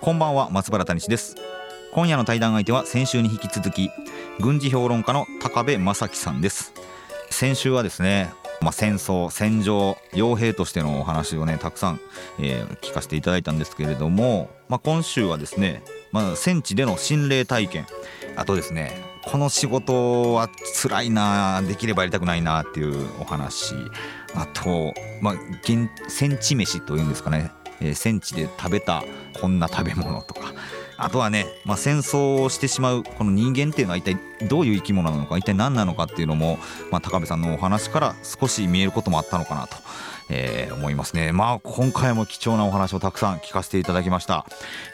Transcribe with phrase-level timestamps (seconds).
[0.00, 1.34] こんばんは松原谷氏です。
[1.92, 3.90] 今夜の対談相手は先週に引き続き
[4.38, 6.72] 軍事評論家の高部正樹さんです。
[7.30, 12.00] 先週はですねまあ、戦争戦場傭兵としてのお話をねたくさん、
[12.40, 17.86] えー、聞かせていただいたんですけれども、まあ、今週はですね、まあ、戦地での心霊体験。
[18.36, 18.92] あとですね
[19.24, 20.48] この仕事は
[20.80, 23.74] 辛いなできればやりたくないなっていうお話。
[24.34, 25.34] あと、まあ、
[26.08, 29.02] 戦地飯というんですかね、えー、戦地で食べた
[29.40, 30.52] こんな食べ物とか。
[31.00, 36.58] あとはね、まあ、戦争をしてしまうこの人間っていうのは一体どういう生き物なのか一体何なのかっていうのも、
[36.90, 39.76] まあ、高部さんのお話から少し見えることもあったのかなと、
[40.28, 41.30] えー、思いますね。
[41.30, 44.44] まあ今回も貴重なお話をたくさん聞かせていただきました、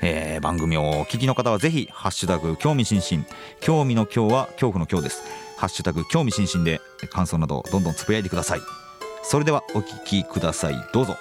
[0.02, 3.24] えー、番組をお聞きの方はぜひハッシュタグ興味津々。
[3.60, 5.22] 興味の今日は恐怖の今日です。
[5.56, 8.60] ハッシュタグ興味津々で感想などどんどんつぶやいてください。
[9.22, 10.74] それではお聞きください。
[10.92, 11.16] どうぞ。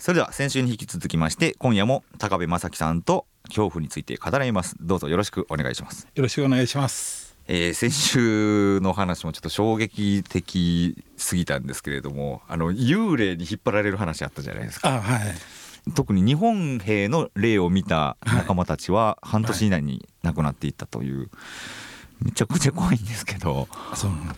[0.00, 4.74] それでは先週に引き続きまして今夜も高部正樹さんと恐怖について語らいます。
[4.80, 6.08] どうぞよろしくお願いします。
[6.14, 7.36] よろしくお願いします。
[7.46, 15.02] えー、先週の話もちょっと衝撃的すぎたんですけれどもあの幽霊に引っ張られる話あったじゃないですか。
[15.02, 21.28] はい、特に日本兵の霊を見た仲間たちは半年以内に亡くなっていったという、はい、
[22.24, 23.68] めちゃくちゃ怖いんですけど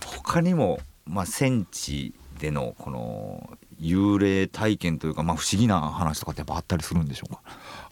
[0.05, 7.43] 他にも、まあ、戦地でのこの幽霊体験というか、まあ、不思議な話とかってやっぱあったりするんでしょうか？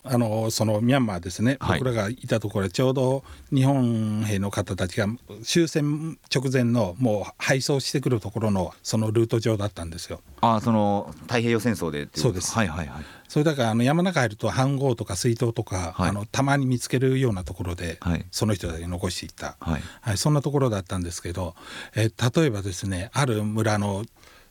[0.02, 5.06] あのそのミャンマーですね、はい、僕らがいたところちょうど日本兵の方たちが
[5.44, 10.22] 終戦直前のもう配送してくるところのそのルート上だったんですよ。
[10.40, 12.54] あその太平洋戦争でそうです。
[12.54, 13.04] はいはいはい。
[13.28, 21.54] それだからあの山の中入ると飯盒とか水筒とか、はい、あのたまに見つけるようなところで、はい、その人たち残していった、はい、はい、そんなところだったんですけど、
[21.94, 24.04] えー、例えばですねある村の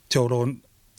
[0.08, 0.48] 長老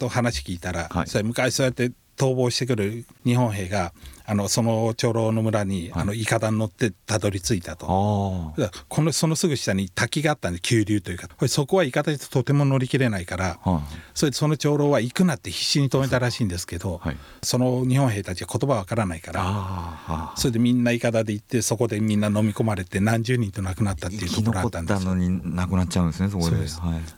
[0.00, 3.92] と話聞いたら、はい、それ昔そうやって逃亡してくる日本兵が
[4.26, 7.86] あのその長老の村に、はい、あのいかだに乗ってたどり着いたと。
[7.86, 11.26] このそのすぐ下に滝があったんで急流というか。
[11.26, 26.56] これそこはいかだでとても乗り切れないから、はい、それでその長老は行くなって必死に止めたらしいんですけど、はい、その日本兵たちは言葉わからないからそれでみんないかだで行ってそこでみんな飲み込まれて何十人と亡くなったっていうところあったんですのに亡くなっちゃうんですねそこで。
[26.56, 26.66] はい。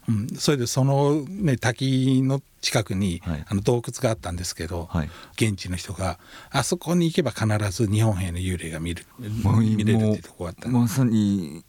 [0.08, 6.18] うん、それでその、ね、滝の近くに、はい、あの洞窟があったんですけど、はい、現地の人が
[6.50, 10.68] あそこに行けば必ず日本兵の幽霊が見る見れるっていうとこがあった。
[10.68, 11.64] まさに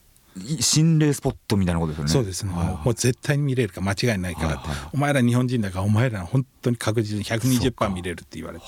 [0.59, 2.11] 心霊スポットみたいなことですよね。
[2.11, 2.45] そうです。
[2.45, 8.65] ね、はい、もう絶対に見れるか間違いないから、はいはい、お前ら日本人だからお前ら本当に確実に120%見れるって言われて。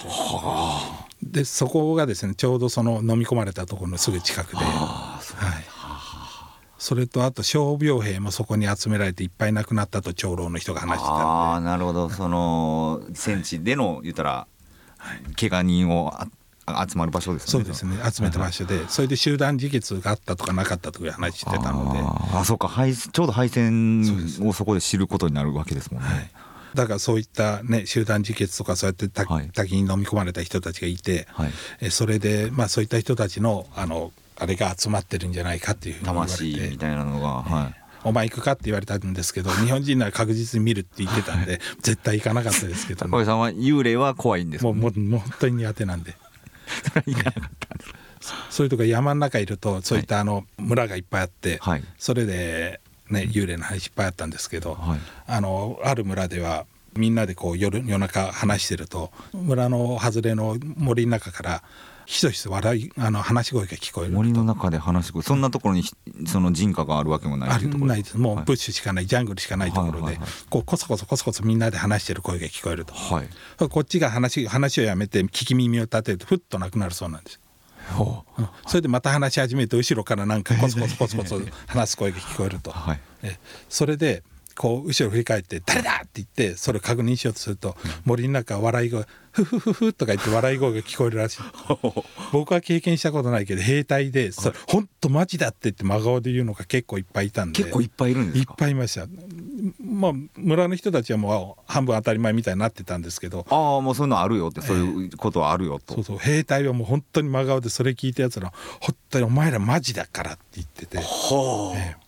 [1.24, 5.20] でそこがですねちょうどその飲み込まれたところのすぐ近くで、は
[5.60, 5.65] い
[6.86, 12.12] それとあと傷病兵もそこに集められていっぱい亡くなったと長老の人が話してたああなるほど。
[12.12, 14.48] その戦地での言ったら、
[15.00, 16.14] はい、怪我人を
[16.88, 17.52] 集まる場所ですね。
[17.54, 17.98] そうですね。
[18.08, 22.00] 集めた場所で、それで集団自決があったとかなかったという話してたので。
[22.36, 22.70] ああそうか。
[23.12, 24.14] ちょうど敗戦
[24.44, 26.08] をそこで知ることになるわけですもんね。
[26.08, 26.32] はい。
[26.76, 44.64] だからそういったね集団自決とかそうやって滝に飲み込まれた人たちがいて、はい、えそれでまあそういった人たちのあのあれが集まってるんじゃないかっていう魂みたいなのが、はい、お前行くかって言われたんですけど 日本人なら確実に見るって言ってたんで 絶対行かなかったですけど、ね、高さんは幽霊は怖いんです。
[44.64, 46.16] もうもう本当に苦手なんで。
[46.84, 47.94] それは行かなかったんです
[48.50, 48.68] そうい。
[48.68, 52.80] うとこ山の中いるとそういったあの村がいっぱいあって、はい、それで
[53.10, 56.66] ね幽霊の話いっぱいあったんですけど、はい、あのある村では
[56.96, 61.64] みんなでこう夜夜中話してると村の外れの森の中から
[62.06, 65.84] ひそひそ笑いあの話し声が聞こえる森の中で話し声そんなところに
[66.28, 68.18] その人家があるわけもないとないです。
[68.18, 70.18] もうブッシュしかない、ジャングルしかないところで、
[70.50, 77.40] こうこそこそこそこそみんなで話してる声が聞こえると、はい、こっちが話話をやめて聞き耳を立てるとふっとなくなるそうなんです。
[78.38, 78.42] う。
[78.42, 83.40] ん、それでまた話し始めて後ろからなんかコソコソコソコソ話す声が聞こえると、はい、え。
[83.70, 84.24] それで
[84.56, 87.76] こう後ろ振り返って「誰だ!」って言ってそれを確認しようとすると
[88.06, 91.40] 森の中笑い声「フフフフ」とか言って笑い声が聞こえるらしい。
[92.32, 97.58] 僕は経験したことないけど兵隊で「それ本当マジだ」って言って真顔で言うのが結構いっぱいいたんで。
[97.62, 99.08] 結構いっぱいいるんですいっぱいいました。
[99.84, 103.46] まあ村の人たちはもう半分当たり前みたいになってたんですけど。
[103.50, 105.96] ああもうそういうのあるよって、そういうことはあるよと。
[105.96, 106.18] そうそう。
[106.18, 110.98] 兵隊はもう本当に真顔でそれ聞いたやつら本当にお前らマジだからって言ってて。
[110.98, 112.05] はあ、ええ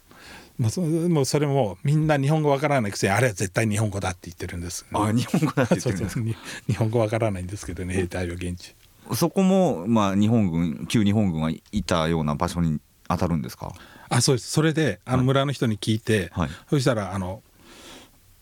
[0.57, 6.19] もうそもうそれもみんな日本語わからないくせにあれは絶対日本語だって言ってるんです、ね、あ日本語だって言ってるんです
[6.67, 8.75] 日本語わからないんですけどね兵隊は現地
[9.15, 13.73] そこも、まあ、日本軍旧日本軍がいたような場所に当たるんですか？
[14.09, 14.51] あそうです。
[14.51, 17.41] それであの村の人に聞いて、はい、そしたらあの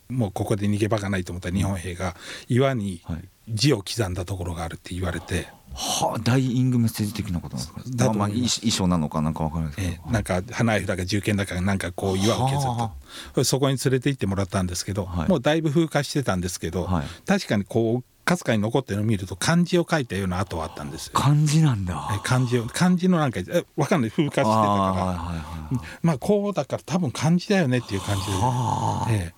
[0.09, 2.15] もうここで逃げ場がないと思った日本兵が
[2.47, 3.01] 岩に
[3.49, 5.41] 字を刻んだところがあるって言われて、は
[5.77, 8.05] あ、ダイイングメッセージ的なことなんですか？
[8.05, 21.11] だまあ、衣装なのかなんか分からないですけど、えー、なんか花札か銃剣だかなんかこう岩を削ったそこに連れて行ってもらったんですけど、はい、もうだいぶ風化してたんですけど、はい、確かにこうかすかに残ってるのを見ると漢字を書いたような跡はあったんですよ。
[21.13, 22.19] 漢字なんだ。
[22.23, 24.11] 漢字を漢字のなんかえ分かんない。
[24.11, 29.33] 風化してたから、はいはいはい、まあこうだから多分漢字だよねっていう感じで、え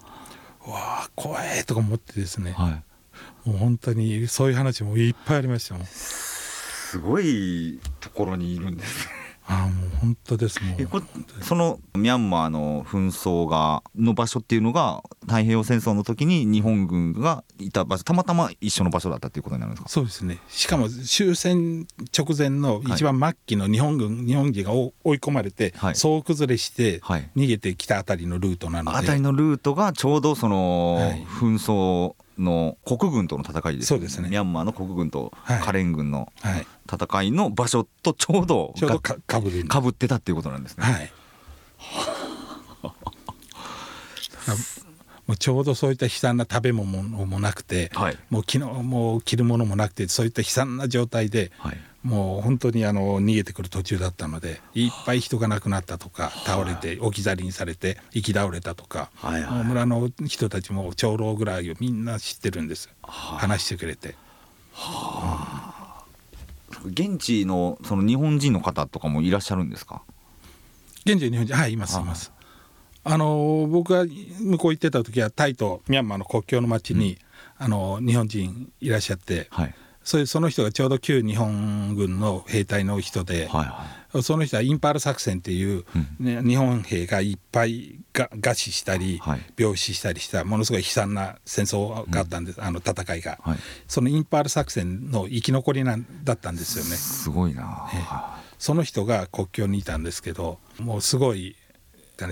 [0.61, 2.81] ー、わあ怖えとか思ってですね、は
[3.45, 5.87] い、もう本当にそういう話もいっぱいありましたもん
[6.89, 9.09] すごいところにいるんです。
[9.49, 11.43] ああもう本当ですもう。
[11.43, 19.89] そのミャンマーの紛争がの場所っていうのが太平洋戦争の時に日本軍がいた場所たまたま一緒の場所だったっていうことになるんですか？
[19.89, 20.39] そうですね。
[20.49, 21.87] しかも終戦
[22.17, 30.99] 直前の一番末期の日本軍、はい、日本人が追い込まれて、はい、総崩れして逃げてきたあたりのルートなので、あたりのルートがちょうどその
[31.39, 34.29] 紛争の国軍との戦いです、そうですね。
[34.29, 36.31] ミャンマーの国軍とカレン軍の
[36.91, 38.73] 戦いの場所とちょうど
[39.25, 40.83] かぶってたっていうことなんですね。
[40.83, 41.11] はい。
[45.27, 64.15] もうちょうどそういった悲惨な食べ物もなくて、はい、もう昨日もう着るものもなくてそういった悲惨な状態で、はい、もう本当にあの逃げてくる途中だったのでいっぱい人が亡くなったとか倒れて置き去りにされて行き倒れたとか、はいはい、村の人たちも長老ぐらいをみんな知ってるんです、話してくれて。
[64.71, 66.05] はあ、
[66.85, 70.01] 現地のその日本人の方とかもいらっしゃるんですか？
[71.05, 72.31] 現地日本人はいいますいます。
[73.03, 77.17] あの僕が向こう行ってた時はタイとミャンマーの国境の町に、
[77.59, 79.75] うん、あの日本人いらっしゃって、はい、
[80.07, 83.65] それその人がちょうど旧日本軍の兵隊の人で、はい
[84.13, 85.83] はい、その人はインパール作戦っていう、
[86.17, 96.91] ね、日本兵がいっぱいが餓死したり、はい、病死したりしたものすごい悲惨な戦争があったんです、うん、あの戦いが、はい、そのインパール作戦の生き残りなんだったんですよね。
[96.91, 97.97] すごいな、え。
[98.57, 101.57] その人が国境にいたんですけどもうすごい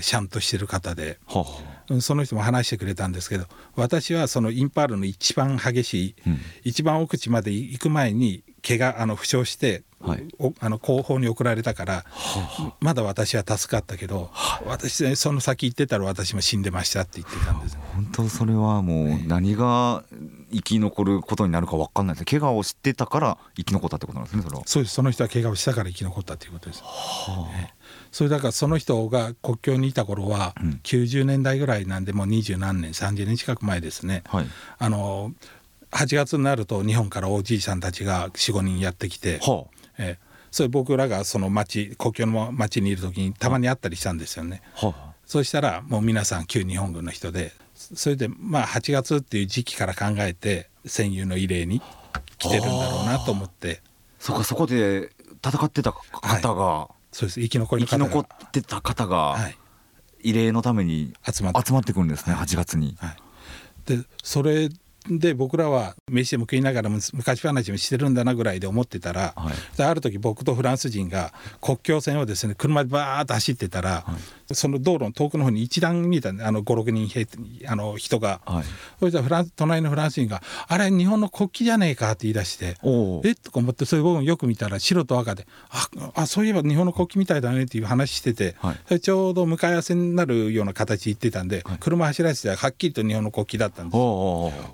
[0.00, 1.44] シャンとしてる方で、は
[1.90, 10.26] あ、その人も話してくれたんですけど私はそのインパールの一番激しい、うん、一番奥地まで行く前に怪我あの負傷して、はい、
[10.58, 20.02] あの後方に送られたから、はあ、まだ私は助かったけど、はあ、私その先行ってたら私も死んでましたって言ってたんです、本当それはもう何が
[20.52, 22.16] 生き残ることになるか分かんない。
[22.16, 24.62] です怪我をしてたから生き残ったってことなんですねそれは。
[24.66, 24.94] そうです。
[24.96, 27.74] その人は怪我をしたから生き残ったということです、はあ、
[28.16, 30.54] それだからその人が国境にいた頃は
[30.84, 34.46] 90年代ぐらいなんでもう二十何年30年近く前ですね、はい、
[34.78, 35.32] あの
[35.90, 40.18] 8月になると日本からおじいさんたちが45人やってきて、はあ、え
[40.50, 44.62] それ僕らがその町国境の町にいる時にたまに会ったりしたんですよね。
[44.76, 51.82] はあ、そうしたらもう皆さん旧日本軍の人でそれでまあ8月っていう時期から考えて戦友の慰霊に
[52.38, 53.82] 来てるんだろうなと思って。
[54.18, 55.10] そこそこで
[55.46, 57.40] 戦ってた方が、はいそうです。
[57.40, 59.38] 生き残り生き残ってた方が
[60.22, 61.94] 慰霊のために集まって。
[61.94, 62.94] くるんですね、はい、8月に。
[62.98, 63.16] はい、
[63.86, 64.68] でそれ
[65.08, 71.32] で僕らは飯でも食いながら昔話もしてるんだなぐらいで思ってたら、はい、ある時僕とフランス人が
[71.62, 77.08] 国境線をですね車でバーッと走ってたら、はい、その道路の遠くの方に一段見えたあの56人
[77.68, 78.64] あの人が、はい、
[79.00, 82.76] そしたらフランス隣のフランス人が「あれ日本の国旗じゃねえか」って言い出して
[83.24, 83.30] 「え？
[83.32, 93.92] っ?」とか思ってそれ僕もよく見たら白と赤で「ああそういえば日本の国旗みたいだね」っていう話してて、それちょうど向かい合わせになるような形行ってたんで、車走らせてはっきりと日本の国旗だったんで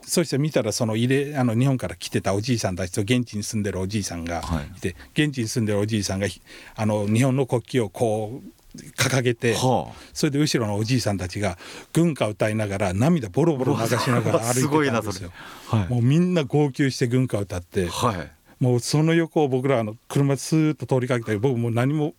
[0.02, 0.12] す。
[0.12, 4.43] そして見たらその入れあの日本から来てたおじいさんたちと現地に住んでるおじいさんが
[4.76, 4.81] い。
[4.81, 6.26] て、はい、現地に住んでるおじいさんが
[6.75, 8.62] あの日本の国旗をこう
[8.97, 11.59] 掲げて、はあ、それで後ろのおじいさんたちが
[11.93, 15.31] 軍歌歌いながら涙ボロボロ流しながら歩いてたんですよ。
[15.69, 18.31] はい、もうみんな号泣して軍歌歌って、はい、
[18.62, 22.14] もうその横を僕らの車でスーッと通りかけて僕も何も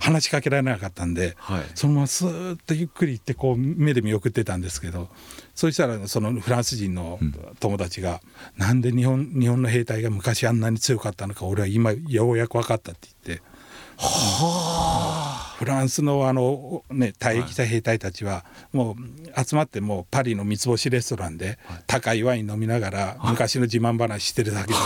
[0.00, 5.10] 話しかけられなかったんで、はい、そのままスーッとゆっくり行ってこう目で見送ってたんですけど
[5.54, 7.18] そしたらそのフランス人の
[7.60, 8.22] 友達が、
[8.56, 13.52] うん、なんで日本日本の兵隊が昔あんなに強かったのか俺は今ようやく分かったって言って。
[13.98, 24.78] はあ、フランスのあの、ね、退役した兵隊たちはもう集まってもうパリの三つ星レストランで高いワイン飲みながら昔の自慢話してるだけだ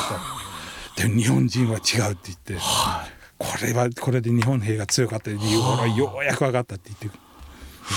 [0.94, 1.02] と。
[1.02, 7.18] で日本人は違うって言って、はこれはこれで日本兵が強かった理由はようやく分かったって言って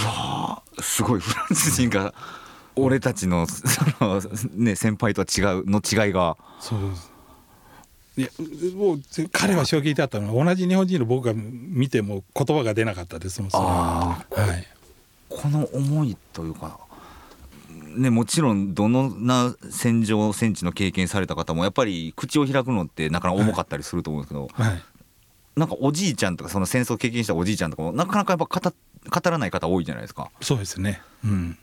[0.06, 2.14] うわすごいフランス人が
[2.78, 3.66] 俺たちのそ
[4.00, 4.22] の、
[4.54, 6.38] ね、先輩とは違うの違いが。
[6.62, 7.19] そうです
[8.20, 8.28] いや
[8.76, 9.00] もう
[9.32, 14.68] 彼は衝撃だったのは同じ日本人の僕が見ても言葉が出なかったですもんあ、はい、
[15.30, 16.82] この思いというか、
[17.96, 24.84] ね、もちろんどのな戦場戦地の経験された方もやっぱり口を開くのってなかなか重かったりすると思うんですけど、はい、
[25.56, 28.74] なんかおじいちゃんとかその戦争経験したおじいちゃんとかもなかなかやっぱ語
[29.10, 30.30] 語らない方多いじゃないですか。
[30.42, 31.58] そうですね、うん、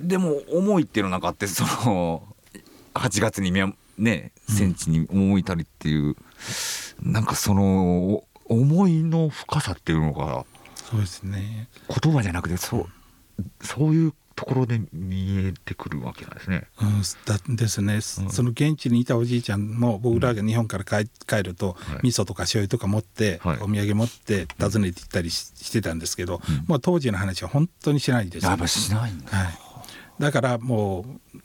[0.00, 2.24] でも思いっていうのなんかあってその
[2.94, 3.52] 8月に
[3.98, 6.16] ね戦地に赴いたりっていう、
[7.04, 10.44] うん、なんかその思いの深さっていうのが
[10.76, 11.68] そうですね。
[11.88, 12.86] 言葉じゃなくてそう
[13.60, 16.68] そういうところで見えてくるわけなんですね。
[16.80, 29.58] うん、だですね、うん、その現地にいたおじいちゃんも僕らが日本から帰帰ると、うん、味噌とか醤油とか持って、はい、お土産持って訪ねて行ったりしてたんですけど、うん、まあ、当時の話は本当にしないです、ね、やっぱしないんだ、はい、
[30.20, 31.36] だからもう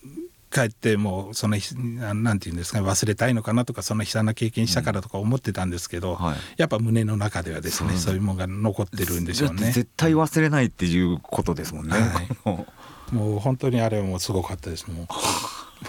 [0.52, 9.72] 帰ってもうそのなんて言うんですか忘れたいのかなとかその悲惨な経験したからとか思ってたんですけど、うんはい、やっぱ胸の中ではですねそういうものが残ってるんでしょうね。
[9.72, 11.94] 絶対忘れないっていうことですもんね。
[11.94, 12.62] は
[13.12, 15.08] い、もう本当にあれはもうすごかったですも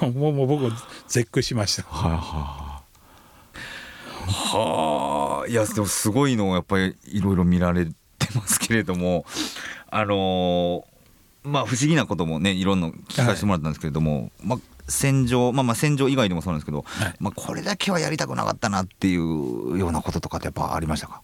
[0.00, 0.72] う もうもう僕
[1.08, 1.82] 絶句しました。
[1.82, 2.82] はいは
[4.24, 7.92] はあいやでもすごいのをやっぱりいろいろ見られて
[8.36, 9.24] ますけれども
[9.90, 10.91] あのー
[11.44, 14.58] まあ不思議なこともねいろんな聞かせてもらったんですけれども、はい、まあ
[14.88, 21.22] 戦場まあまあ戦場以外でもそうなんですけど、はい、まあこれだけはやりたくなかったなっていうようなこととかってやっぱありましたか？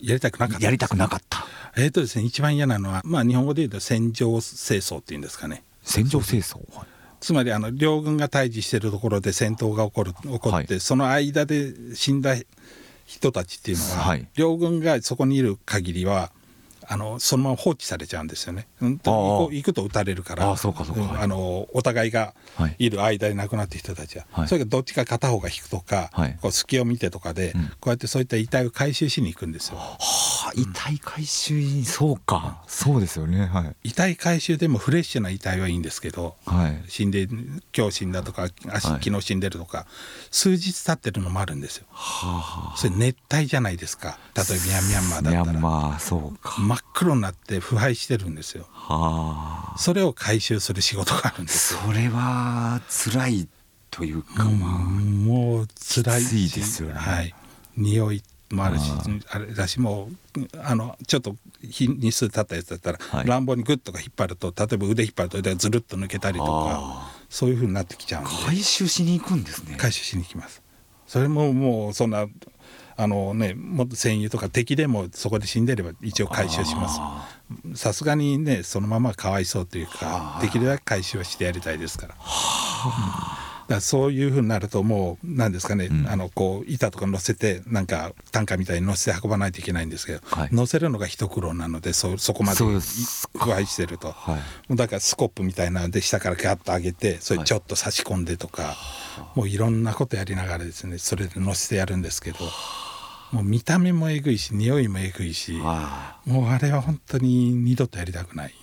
[0.00, 1.46] やりたくなかったやりたくなかった。
[1.76, 5.62] えっ、とですね一番嫌なのはまあ日本語で言うと戦場清掃っていうんですかね。
[5.82, 6.86] 戦場清掃、はい、
[7.20, 12.34] つまりあの両軍が対峙しているところで戦闘が起こる起こって、はい、その間で死んだ
[13.06, 16.30] 人たちっていうのは、はい、両軍がそこにいる限りは
[16.92, 18.66] あのそのまま放置されちゃうんですよね。
[18.82, 22.34] うん、行くと撃たれるからあそうかそうか、あのお互いが
[22.78, 22.90] い。
[22.90, 29.78] る間に亡くなった人たちは、はい、それがどっちか片方が引くとか、はい、こう隙を見てとかで、うん、こうやってそういった遺体を回収しに行くんですよ。
[29.78, 29.96] は
[30.48, 37.28] あ、遺体回収そうか、そうですよね、はい、遺体回収でもフレッシュな遺体はいいんですけど、はい、死んで
[37.76, 39.86] 今日死んだとか足、昨日死んでるとか
[40.30, 41.86] 数日経ってるのもあるんですよ。
[41.90, 44.18] はあ、それ熱帯じゃないですか。
[44.34, 45.44] 例えばミャンマーだったら。
[45.44, 46.60] ミャンマーそうか。
[46.60, 48.66] 真っ黒になって腐敗してるんですよ。
[48.72, 53.48] はあ、それを回収する仕事があるんですそれは辛い
[53.90, 56.94] というか、まあ、もう辛いいですよね。
[56.94, 57.34] はい、
[57.76, 58.90] 匂いもあるし
[59.30, 68.30] あれだしもうあのちょっと日日数経ったやつだったら、はい、乱暴にグッとか引っ張ると例えば腕引っ張ると腕がずるっと抜けたりとかそういうふうになってきちゃうんで。
[68.46, 69.76] 回収しに行くんですね。
[69.78, 70.62] 回収しに行きます。
[71.06, 72.26] それももうそんな
[73.00, 77.00] あのねもっと戦友とか敵でもそこで死んでれば一応回収します。
[77.74, 82.14] さすがにねそのままかわいそうというかできるだけ回収はしてやりたいですから。
[83.68, 94.38] だそういうふうになるともう何ですかね、うん、あのこう板とか乗せてなんか担架みたいに乗せて運ばないといけないんですけど、はい、乗せるのが一苦労なのでそそこまで腐敗してると、は
[94.68, 98.76] い、だからスコップみたいなので下からガッと上げてそれちょっと差し込んでとか、は
[99.36, 102.38] い、もういろんなことやりながらですねそれで乗せてやるんですけど。
[103.32, 108.54] もう見た目もえぐいし匂いもえぐいしもうあれは本当に二度とやりたくない。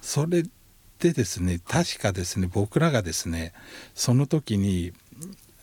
[0.00, 0.44] それ
[0.98, 3.52] でですね確かですね僕らがですね
[3.94, 4.92] その時に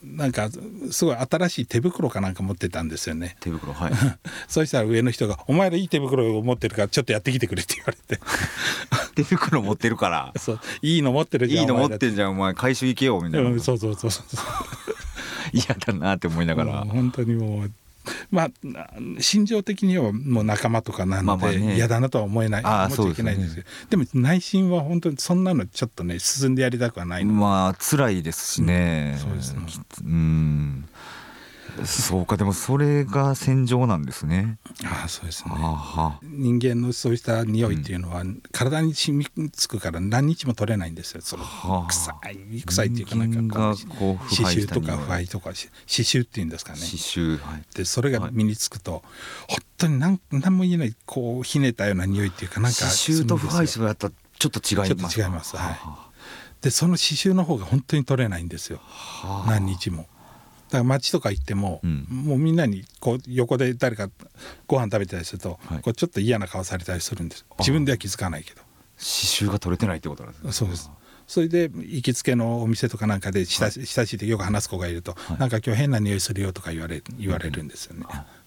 [0.04, 0.50] なんか
[0.92, 3.38] すごい新しい手袋かなんか持ってたんですよね。
[3.40, 3.92] 手袋はい。
[4.48, 8.22] そしたら上の人が「お前らいい手袋を持ってるからちょっとやってきてくれ」って言われて。
[9.16, 10.34] 手袋持ってるから。
[10.38, 10.60] そう。
[10.82, 14.26] いいの持ってるじゃんいいの持ってるじゃんお前回収行けよみたいな、うん、そうそうそうそう
[15.54, 16.86] 嫌だなって思いながら。
[16.86, 17.72] 本当にもう
[18.30, 18.50] まあ
[19.20, 29.62] 心情的にはもう仲間とかなので嫌だなとは思えない、まあね、思っちゃいけないんですけどで,、も内心は本当にそんなのちょっとね進んでやりたくはないまあ辛いですしね、うん、そうですね。
[30.04, 30.86] うん
[31.84, 34.58] そうかでもそれが戦場なんですね。
[34.86, 35.56] ああそうですね。
[36.24, 41.22] 人間のそうした匂いっていうのは、体に染みつくから何日も取れないんですよ。
[41.22, 41.44] その
[41.88, 46.80] 臭い臭いっていうかなんか刺繍とか腐敗とか刺繍っていうんですかね。
[46.80, 49.02] 刺繍、はい、でそれが身につくと、はい、
[49.50, 54.90] 本当に何何も言えないこうひねったような匂いっていうかなんか刺繍と腐敗臭やったらちょっと違います。
[54.90, 55.58] ちょっと違います。
[55.58, 55.76] はい。
[56.62, 58.80] でその刺繍の方が本当に取れないんですよ。
[59.46, 60.08] 何日も。
[60.76, 64.10] だから街とか行っても、うん、もうみんなにこう横で誰か
[64.68, 67.46] ご飯食べたりすると、はい、こうちょっと嫌な顔されたりするんです。
[67.60, 68.62] 自分では気づかないけど。
[68.98, 70.52] 刺繍が取れてないってことなんですね。
[70.52, 70.90] そうです。
[71.28, 78.06] それで行きつけのお店とかなんかで親し,、親しいってよく話す子がいると、はい、なんか今日変な匂いするよとか言われ言われるんですよね、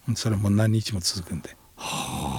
[0.09, 1.57] うん、それも何日も続くんで。
[1.77, 2.38] はあ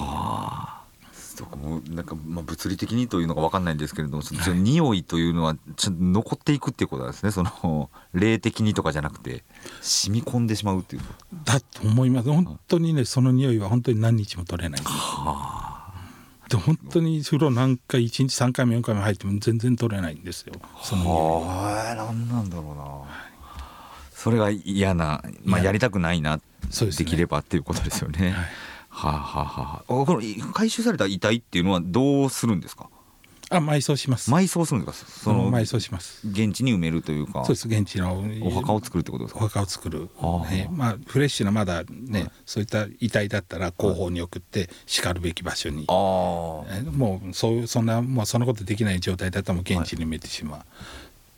[1.40, 7.30] とかもなんかまあ物理的にというのが分かんないんですけれども、その匂いというのはちょっと残っていくっていうことなんですね。
[7.30, 9.42] その霊的にとかじゃなくて
[9.80, 11.02] 染み込んでしまうっていう
[11.44, 12.28] だと思います。
[12.30, 16.48] 本当にねその匂いは本当に何日も取れないはあ。
[16.50, 20.52] で本当に風呂何回1日3回も4回も入っても全然取れないんですよ。
[20.82, 21.94] その匂いは。
[21.96, 22.84] 何なんだろうな、
[24.12, 25.72] それが嫌な、まあ、や。
[25.72, 26.38] りたくないな、
[26.98, 28.32] できればっていうことですよね。
[28.32, 28.46] はい
[28.90, 32.88] はあ、はあはあ、この回収された遺体っていうのはどうするんですか？
[33.52, 34.30] あ埋葬します。
[34.30, 35.10] 埋葬するんですか？
[35.10, 36.26] その埋葬します。
[36.28, 37.68] 現地に埋めるというかそうです。
[37.68, 39.44] 現地のお墓を作るってことですか？
[39.44, 50.66] お墓を作る、はあ、ね、まあフレッシュなまだね、はい、そういった遺体だったら後方に送ってしかるべき場所に、あもうそうそんなもうそんなことできない状態だったらもう現地に埋めてしまう、はい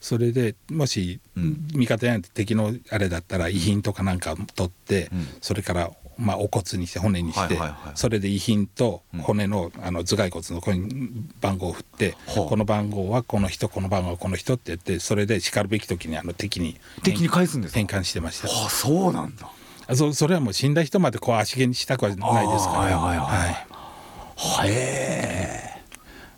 [0.02, 5.92] それでもし味方や敵のあれだったら遺品とかなんか取って、うん、それから
[6.23, 7.59] まあ、お骨にして骨にして、
[7.97, 11.11] それで遺品と骨のあの頭蓋骨のここに
[11.41, 18.49] 番号を振って、この番号はこの人この番号はこの人って言ってそれでしかるべき時にあの敵に敵に返すんです変換してました。
[18.49, 19.50] あそうなんだ。
[19.95, 22.79] そそれはもう死んだ人までこう足毛にしたくはないですから。
[22.81, 25.83] はいはいはい、へえ。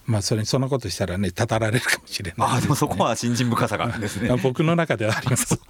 [0.06, 4.34] まあそれにそんなことしたらねたたられるかもしれない、ね、あでもそこは信心深さがですね。
[4.42, 5.60] 僕の中ではあります。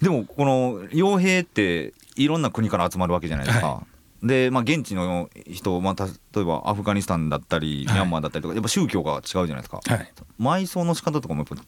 [0.00, 3.66] でもこの傭兵っていろんな国から集まるわけじゃないですか。
[3.66, 3.82] は
[4.22, 11.64] い、で、まあ、現地の人、まあ、例えばアフガニスタンだったり、ミャンマーだったりとかやっぱ宗教が違うじゃないですか、はい、埋葬の仕方とかもやっぱ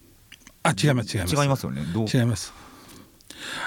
[0.65, 1.37] あ違います違います。
[1.37, 1.83] 違いますよね。
[2.13, 2.53] 違います。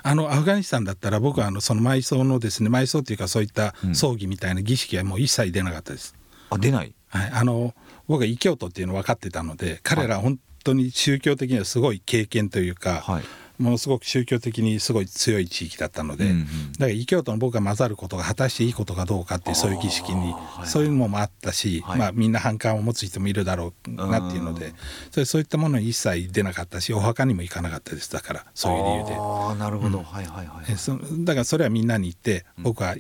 [0.04, 6.16] あのアフガニスタンだったら僕はあのその埋葬のですね埋葬っていうかそういった葬儀みたいな儀式はもう一切出なかったです。
[6.52, 7.74] うん、あ出ない、はい、あの
[8.08, 13.24] 僕は異教徒っていうの分かってたので彼ら本当に宗教的にはすごい経験というか、はい、
[13.60, 19.74] ものすごく宗教的にすごい強い地域だったので、うんうん、だから異教徒の僕が混ざることが果たしていいことかどうかっていうそうい。
[19.74, 20.34] う儀式に
[20.66, 24.74] そういうのもあったし、はい、まあ、みんな反感を持つ人もいるだろうなっていうので
[25.12, 29.16] それそういったものに一切出なかったしお墓にも行かなかったですだからそういう理由で。
[29.18, 32.96] あなるほど、うん、はいはいはい、そだからそれはみんなに言って僕は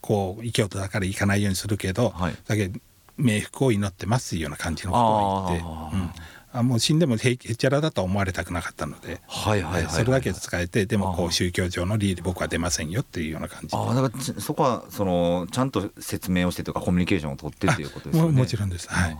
[0.00, 2.80] こう異教徒だから行かないようにするけど、はい、だけど
[3.18, 5.96] 冥福を祈ってますっていうような感じのことを言って。
[5.96, 18.32] うんあもう死んでもへっちゃらだと思われたくなかったので、はいはいそれだけ使えてでもこう宗教上の理由で僕は出ませんよっていうような感じあだからそこはそのちゃんと説明をしてとかコミュニケーションを取ってっていうことですよね。
[18.32, 18.88] もちろんです。
[18.88, 19.18] はい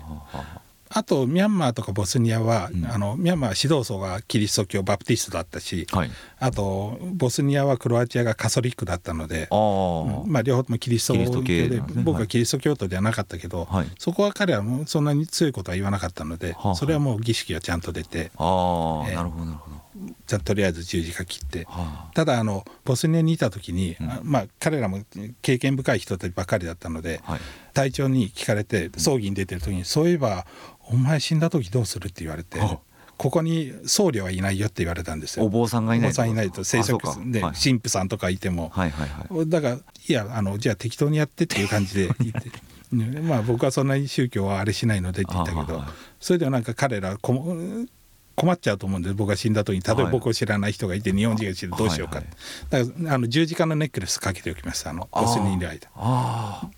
[0.94, 18.30] あとミャンマーとかボスニアは、うん、あのミャンマーは指導層がキリスト教バプティストだったし、はい、あとボスニアはクロアチアがカソリックだったのであ、うん、まあ、両方ともキリスト教で、ね、僕はキリスト教徒ではなかったけど、はい、そこは彼はそんなに強いことは言わなかったので、はい、それはもう儀式はちゃんと出て。
[18.36, 19.82] あえー、なるほどなるほど
[20.26, 25.00] じゃとりあえず十字架切って、はあ、ただあのボスニアにいた時に、うん、まあ、彼らも
[25.42, 27.40] 経験深い人たちばかりだったので、はい、
[27.74, 30.46] 隊長に聞かれて葬儀に出てる時に、そういえば
[30.90, 32.60] お前死んだ時どうする?」って言われて。
[33.18, 35.44] ここに僧侶はいないよって言われたんですよ。
[35.44, 36.10] お坊さんがいない。
[36.10, 36.64] いないと。
[36.64, 39.80] 聖職で、はい、神父さんとかいても、はいはいはい、だからい
[40.12, 42.50] やあのじゃあ適当にやってっていう感じで言って。
[43.22, 45.82] まあ僕はそんなに宗教はあれしないのでって言ったけど、
[46.20, 47.56] それではなんか彼らこ
[48.34, 49.14] 困っちゃうと思うんです。
[49.14, 52.22] 僕が死んだ時に例えば僕を知らない人がいて日本人が知るどうしようか、
[52.70, 55.88] だからあの十字架のネックレスかけておきましたあのボスにいる間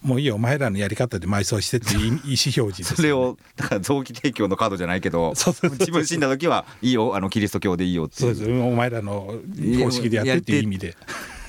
[0.02, 7.14] もういいよお前らのやり方で埋葬してっていう意思表示です、ね、 それをだから臓器提供のカードじゃないけど自分死んだ時はいいよ。
[7.14, 9.34] あのキリスト教でいいよってそうですお前らの
[9.80, 10.96] 方式でやってっていう意味で。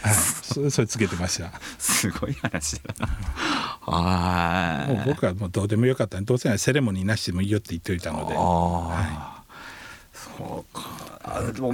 [0.01, 1.51] はい、それ それつけてました。
[1.79, 2.93] すごい話だ
[3.87, 4.85] な。
[4.87, 9.34] もう僕はもうどうでもよかったどうせセレモニーなしでもいいよって言っておいたので、はい
[10.37, 11.73] そうかでも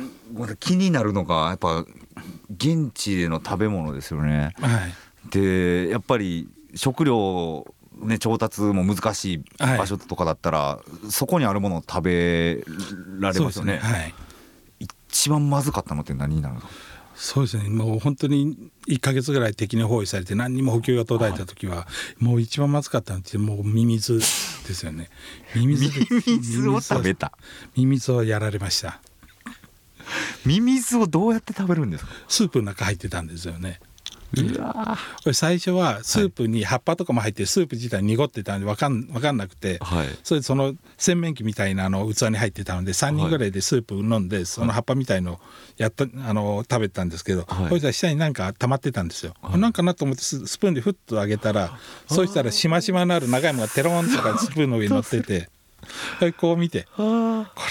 [0.60, 1.86] 気になるのがやっぱ
[2.56, 4.54] 現地での食べ物ですよね。
[4.60, 7.66] はい、でやっぱり食料
[8.02, 12.64] ね、調達も難しい場所とかだったら、はい、そこにあるものを食べ
[13.20, 13.74] られますよね。
[13.74, 14.14] ねはい、
[14.80, 16.62] 一番まずかったのって何になるの？
[17.24, 17.70] そうですね。
[17.70, 18.58] もう本当に
[18.88, 21.88] 1か月ぐらい敵に包囲されて何にも補給が途絶えた時は、は
[22.20, 25.08] い、もう一番まずかったのってもうミミズですよね。
[25.56, 27.32] ミミズミミズを食べた。
[27.78, 29.02] ミミズをやられました。
[30.48, 32.12] ミミズをどうやって食べるんですか？
[32.28, 33.80] スープの中入ってたんですよね
[35.34, 45.40] 最初はスープに葉っぱとかも入ってスープ自体濁ってたんで分かん分かんなくて、はい、それでその洗面器みたいなの器に入ってたので3人ぐらいでスープ飲んでその葉っぱみたいの
[45.78, 49.34] やったあの食べてたんですけど、はい、そしたら下になんか溜まってたんですよ。
[49.42, 55.50] はい、なんかなと思ってスプーンでふっと上げたらそうしたらしましまのある長いものがテロンとかスプーンの上に乗ってて。
[56.38, 57.02] こう見てこ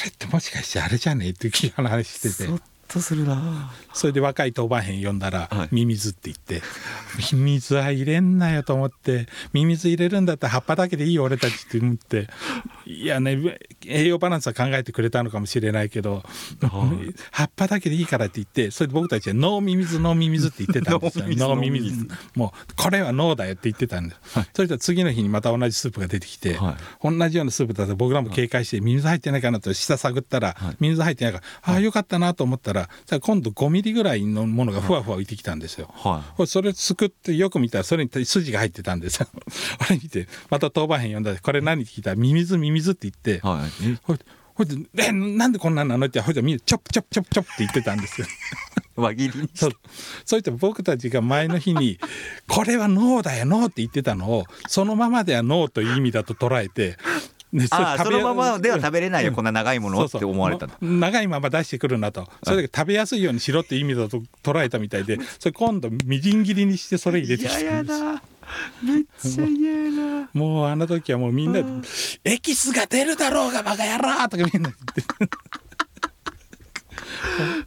[0.04, 2.50] れってもしかしてあれじゃねえっていう話してて
[2.92, 3.72] とするな。
[3.92, 6.62] それで若い当番編呼んだら「ミミズ」って言って
[7.35, 12.29] 「ミミズは入れんなよ」と思って「ミミズ入れるんだったら葉っぱだけでいいよ俺たち」って思って
[12.87, 16.22] いやね栄養バランスは考えてくれたのかもしれないけど
[17.31, 21.24] 葉っぱだけでいいからって言ってそれで僕たちは「no ミミズ no ミミズ」って言ってたんですよ。
[21.26, 32.79] no ミミズもうこれは no だよって言ってたんです、はい、それと次の日にまた同じスープが出てきて、はい、同じようなスープだと僕らも警戒して「ミミズ入ってないかな」と下探ったら、はい、ミミズ入ってないから「ああよかったな」と思ったら
[33.20, 35.92] 今度5ミリぐらいのものがふわふわ浮いてきたんですよ。
[35.94, 39.28] はい、それすくってよく見たらそれに筋が入ってたんですよ。
[39.78, 44.16] あれ見てまた当番編読んだこれ何って聞いたら「ミミズミミズ」って言って、はい、ほ
[44.54, 48.26] ほいで「えなんでこんなんなの?」ってほいでみんなチョップチョップチョップチョップって言ってたんですよ。
[48.96, 49.72] 輪切りにそう
[50.24, 51.98] そういった僕たちが前の日に
[52.48, 56.98] 「これはノーだよノー」って言ってたのをそのままではノーという意味だと捉えて
[57.52, 62.28] ね、あそのままでは食べれないよ、うん、こんな長いものって思われた長いまま出してくるなと。
[62.44, 68.02] それで食べやすいようにしろって意味だと捉えたみたいで それ今度みじん切りにしてそれ入れてきたんです。
[68.84, 70.28] めっちゃ嫌やな。
[70.32, 71.60] もうあの時はもうみんな
[72.24, 75.02] 「エキスが出るだろうがバカ野郎!」とかみんな言って。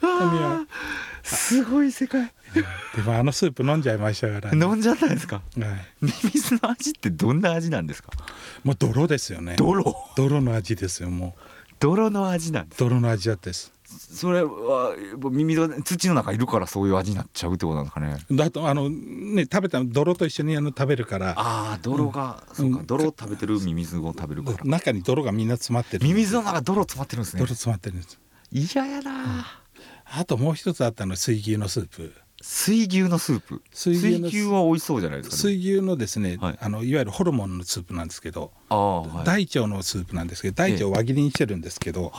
[1.23, 8.11] すごい世界でもあのスープ飲んじゃいましたから、ね、飲んじゃったんですか、はい、ミミズの味ってどんな味なんですか？
[8.63, 9.55] もう泥ですよね。
[9.57, 9.95] 泥？
[10.15, 11.41] 泥の味ですよもう。
[11.79, 12.79] 泥の味なんです。
[12.79, 13.73] 泥の味だったです。
[13.85, 14.95] それは
[15.29, 18.17] 耳の土の中いるからそういう味になっちゃうってことなんですかね？
[18.31, 21.31] だとあのね食べた泥と一緒にあの食べるから。
[21.31, 24.57] ああ泥が、うん、そうか泥を食べてるミミズを食べるから。
[24.63, 26.05] 中に泥がみんな詰まってる。
[26.05, 27.39] ミミズの中泥詰まってるんですね。
[27.41, 28.19] 泥詰まってるんです。
[28.51, 29.43] 嫌やな、うん、
[30.05, 32.13] あともう一つあったの水牛のスープ
[32.45, 33.61] 水牛のスープ。
[33.71, 42.11] 水牛は美味しそうじゃないですか、ね、水牛のですね、はい、あのいわゆるホルモンのスープなんですけど、はい、大腸のスープなんですけど大腸を輪切りにしてるんですけど、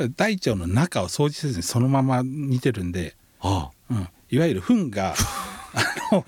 [0.00, 5.14] ええ、大腸の中を掃除せずにそのまま煮てるんで、あうん、いわゆる糞が
[6.10, 6.24] あの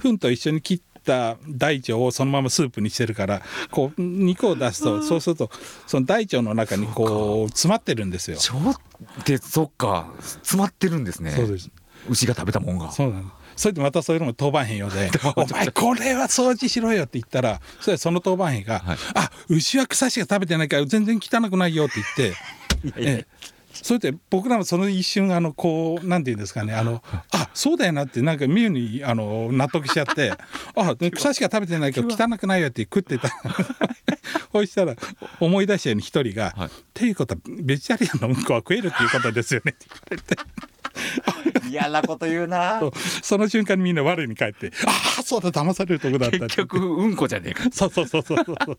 [0.00, 5.50] 糞と一緒に切った大腸をそのままスープにしてるからこう肉を出すとそうすると
[5.86, 8.38] その大腸の中にこう詰まってるんですよ。
[8.38, 10.10] ちょっとそっか。
[10.22, 11.32] 詰まってるんですね。
[11.32, 11.70] そうです
[12.08, 12.90] 牛が食べたもんが。
[12.90, 22.38] そうなんそれでまたそういうのも当番兵用で 「お前これは掃除しろよ」って言ったらそれその当番兵が「はい、あ牛は草しか食べてないから全然汚くないよ」って言って。
[22.96, 23.52] ええ。
[23.72, 30.32] それで僕らもその一瞬あのこうなんて言うんですかねあのあそうだよなってなんか見るにあの納得しちゃって
[30.76, 33.30] あ草しか食べてないけど汚くないよって食ってた。
[34.52, 34.94] そしたら
[35.40, 40.71] 思い出したように一人が「はい、っていうことはベジタリアンのうんこは食えるっていうことですよね」って言われて。
[41.72, 42.80] 嫌なこと言うな。
[43.22, 47.64] その瞬間にみんな我に返ってああそうだ騙されるとこだった結局うんこじゃねえか。
[47.72, 48.78] そうそうそうそうそう。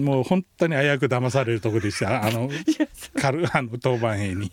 [0.00, 2.24] もう本当に危うく騙されるとこでした。
[2.24, 2.48] あの
[3.20, 4.52] カルあの当番兵に。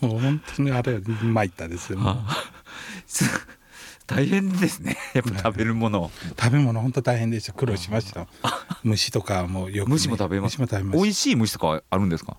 [0.00, 2.44] もう本当にあれは参ったですよ、 はあ、
[4.06, 4.98] 大変ですね。
[5.14, 6.10] やっぱ食べるもの。
[6.38, 7.52] 食べ物本当大変でした。
[7.54, 8.26] 苦労しました。
[8.82, 10.58] 虫とかもよく、ね、虫も食べます。
[10.58, 12.36] 美味しい虫とかあるんですか？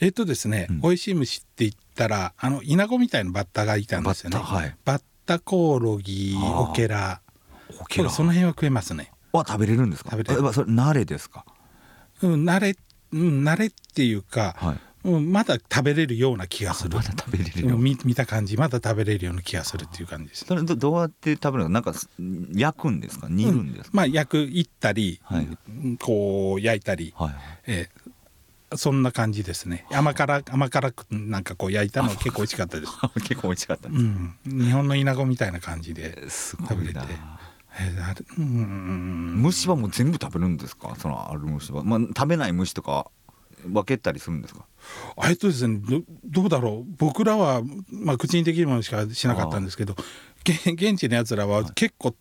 [0.00, 4.36] えっとですね、うん、美味しい虫って言ったらあのイナゴみたいなバッタがいたんですよね。
[4.36, 7.20] バッタ,、はい、バッタコオロギオケラ
[7.80, 9.12] オケラその辺は食えますね。
[9.32, 10.10] は食べれるんですか？
[10.10, 10.52] 食べれる。
[10.52, 11.44] それ慣れですか？
[12.22, 12.76] うん慣れ
[13.12, 14.54] うん慣れっていうか。
[14.58, 16.94] はいうん、まだ食べれるような気がする。
[16.94, 20.44] まだ食べれるよ、うん、見見た感じまだ食べれるような気がするっていう感じです。
[20.44, 21.68] それどどうやって食べるの？
[21.70, 21.94] なんか
[22.52, 23.26] 焼くんですか？
[23.30, 23.88] 煮るんですか？
[23.94, 25.48] うん、まあ焼くいったり、はい、
[25.98, 27.34] こう焼いたり、はい、
[27.66, 28.09] えー、
[28.76, 29.84] そんな感じですね。
[29.92, 32.92] 甘辛甘辛くなんかこう焼いたの結構美味しかったです。
[33.26, 37.00] 結構美味しかった、うん、日本の稲子みたいな感じで食べれて。
[38.08, 40.94] 虫はもう全部食べるんですか？
[40.98, 43.10] そのある虫は、まあ、食べない虫とか
[43.66, 44.64] 分けたりするんですか？
[45.24, 45.80] えっとですね
[46.24, 46.94] どうだろう。
[46.98, 49.94] 僕らは、まあ、口にできるものしかしなかったんですけど
[50.44, 52.14] 現地のやつらは結構、は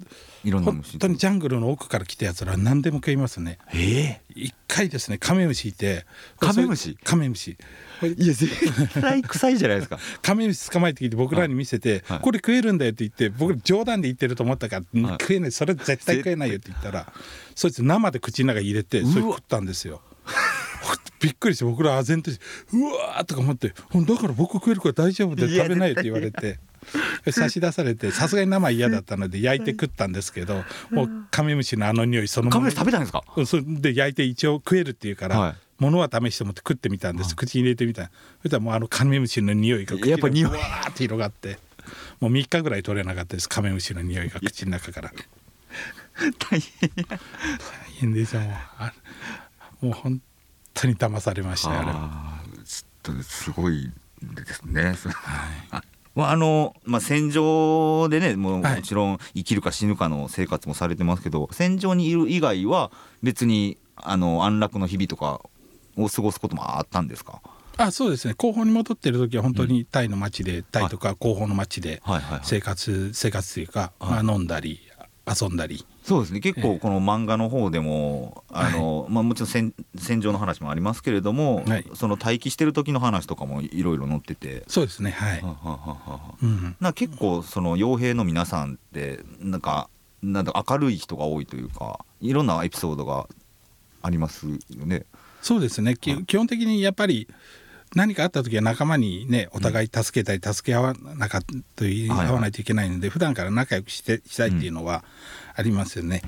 [0.44, 3.60] い、いろんな本当にジャングルの奥から来たやつら何でも食いますね。
[3.74, 6.06] えー、一回ですねカメムシいて
[6.40, 6.98] カメムシ？
[7.04, 7.58] カメムシ。
[8.18, 10.00] いや絶対臭いじゃないですか。
[10.22, 17.12] カメムシ捕まえてきて僕らに見せて、はい、これ食えるんだよって言って僕冗談で言ってると思ったから、はい、食えないそれ絶対食えないよって言ったら
[17.56, 20.02] そいつ生で口の中に入れてそれ食ったんですよ。
[21.22, 26.60] びっくりして僕らあぜんとしてうわーとか思ってだから僕食えるから大丈夫で食べないって言われて。
[27.32, 32.72] 差し出されてさすがに生嫌だったので焼いて食ったんですけどもうカメムシのあの匂いそのまま。
[32.72, 33.24] 食べたんですか？
[33.46, 40.52] それで焼いて一応食えるっていうから、はい、ものは試してもって食ってみたんです、口に入れてみたそしたらもうあのカメムシの匂いがやっぱ匂い。
[40.52, 41.60] わーって広がって
[42.20, 43.50] もう3日ぐらい取れなかったです。
[43.50, 45.12] カメムシの匂いが口の中から。
[46.40, 47.20] 大変大
[48.00, 48.48] 変でしょも
[49.82, 50.22] うもう本
[50.74, 52.64] 当に騙されましたあれ。
[52.66, 62.92] ちょっとすごいですね、はいあのまあ、戦場でねももちろん生きるか死ぬかの生活もされてますけど、はい、戦場にいる以外は
[63.24, 65.42] 別にあの安楽の日々とか
[65.96, 67.42] を過ごすこともあったんですか？
[67.78, 68.34] あそうですね。
[68.34, 72.42] 後方に戻ってる時は本当にタイの町で、うん、タイとか後方の町で生活、はいはいはい、
[73.14, 74.82] 生活というか、まあ、飲んだり
[75.26, 76.40] 遊んだりそうですね。
[76.40, 84.64] 結構この漫画の方でも、えー、あの、まあ、もちろん戦戦場の話もありますけれども、はい、その待機してる時の話とかもいろいろ載ってて。
[84.68, 85.12] そうですね。
[85.12, 85.44] はい。
[86.80, 89.88] な結構その傭兵の皆さんってなんか
[90.24, 93.28] なんだ明るい人が多いというかいろんなエピソードが
[94.02, 95.06] ありますよね。
[95.44, 95.96] そうですね。
[95.96, 97.28] 基本的にやっぱり
[97.96, 105.04] 何かあった時は仲間にねお互い助けたり助け合わなかと合わないといけないので、はいはい、普段から仲良くしてしたいっていうのは
[105.56, 106.22] ありますよね。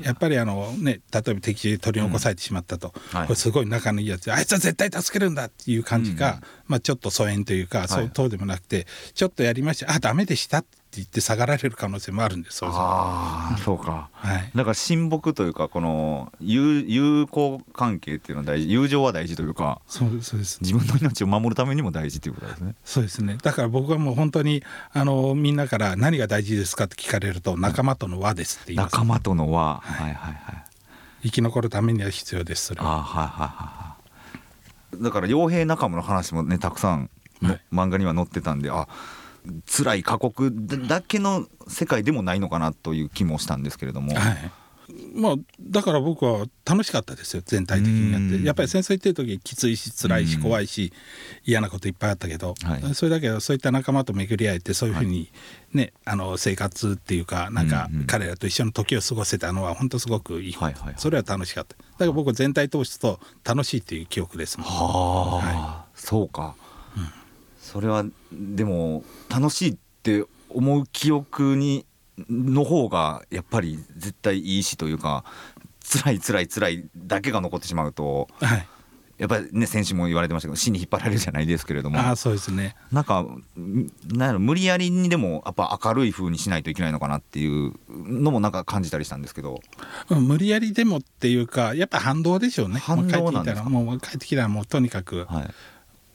[0.00, 3.18] やっぱりあのね例えば敵地で取り残されてしまったと、うん。
[3.18, 9.92] はい、これすごい仲のいいやつあいつは絶対助けるんだっていう感じが、うんまあ、ちょっと疎遠というか、はい、そうそうでもなくてちょっとやりました。
[9.92, 10.58] あダメでした。
[10.58, 22.74] って言って下がられる可能性もあるんですああそうか、はい、だから親睦というかこの友友好関係っていうのは大事友情は大事というかそうそうです、ね、自分の命を守るためにも大事ということですね。
[22.84, 23.38] そうですね。
[23.42, 30.64] だから僕はもう本当にあのみんなから何が大事ですかって聞かれると仲間との輪ですって言います、仲間との輪、はい、はいはいはい。
[31.24, 32.96] 生き残るためには必要ですそれは。
[32.96, 33.96] あはいはいは
[35.00, 35.02] い。
[35.02, 37.10] だから傭兵仲間の話もねたくさん、
[37.42, 38.86] はい、漫画には載ってたんであ
[39.66, 40.52] 辛い過酷
[40.88, 44.14] だけの世界でもないのかなという気もしたんですけれども。
[44.14, 44.50] はい。
[45.14, 48.46] まあ、だから僕は楽しかったですよ全体的にやって。
[48.46, 50.92] やっぱり戦争行ってる時きついし辛いし怖いし
[51.44, 55.30] 嫌なこといっぱいあったけど、はい、それだけどそういった仲間と巡り合えてそういうふうに
[55.72, 61.76] ね、はい、あの生活っていうかなんか彼らと一緒の時を過ごせたのは本当すごくいい、はいはい、それは楽しかった。
[61.76, 64.68] だから僕は全体通すと楽しいっていう記憶ですもん。
[64.68, 66.56] は、はい、そうか
[67.74, 71.84] それはでも楽しいって思う記憶に
[72.30, 75.24] の方がやっぱり絶対いいしというか
[75.82, 78.66] 辛い辛い辛いだけが残ってしまうと、はい、
[79.18, 81.98] やっぱりね先週も言われてましたけど死に引っ張られるじゃないですけれども。
[81.98, 82.76] あそうですね。
[82.92, 83.26] なんか
[84.06, 89.60] なんやろ無理やりにでもやっぱ明るい風にしないといけないのかなっていうのもなんか感じたりしたんですけど、
[90.10, 92.78] うん、無理やりでもっていうかやっぱ反動でしょうね。
[92.78, 93.68] 反動なんですか？
[93.68, 95.50] もう帰ってきたらもうとにかく、はい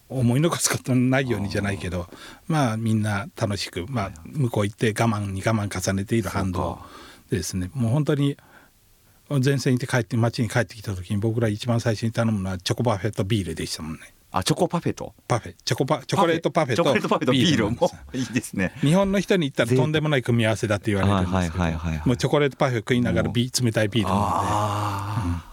[0.09, 2.07] 思い残すことのないようにじゃないけど
[2.47, 6.79] まあみんな楽しく、まあ、向こう行って我慢に我慢重ねている反動
[7.29, 7.69] ですね。
[7.73, 8.37] もう本当に
[9.29, 13.99] 前線行って帰って街に帰ってきた時に僕ら一番最初に頼むのはチョコパフェとビールでしたもんね。
[14.31, 15.13] あチョコパフェと？
[15.27, 15.55] パフェ。
[15.63, 17.91] チョコパチョコレートパフェとチョコレートパフェとビールも。
[18.13, 18.73] いいですね。
[18.81, 21.63] 日本の人に言ったらとんでもない組み合わせだって言われるんですけど
[22.05, 25.48] もうチョコレートパフェ食いながらビ冷たいビール飲んで、うん、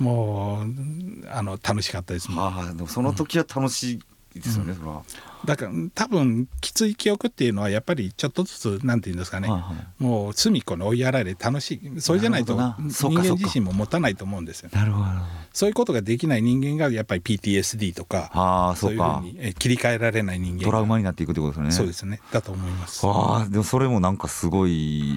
[0.00, 2.46] もうあの楽しかったですもん。
[2.46, 4.00] あでもその時は楽しい
[4.34, 5.02] ですよね、うん、それは。
[5.44, 12.38] だから多分きつい記憶っていうのはやっぱりちょっとずつなんて言うんですかね、はいはい、もう隅っこに追いやられ楽しいそれじゃな。
[12.38, 15.06] いと人間自身も持たないと思うんですよ、なるほど。
[15.52, 21.72] そういうことができない人間がやっぱり PTSD とかあそういうふうに切り替えられない人間トラウマになっていくってことですね。
[21.72, 22.20] そうですね。
[22.32, 23.02] だと思います。
[23.04, 25.14] あでもそれもなんかすごい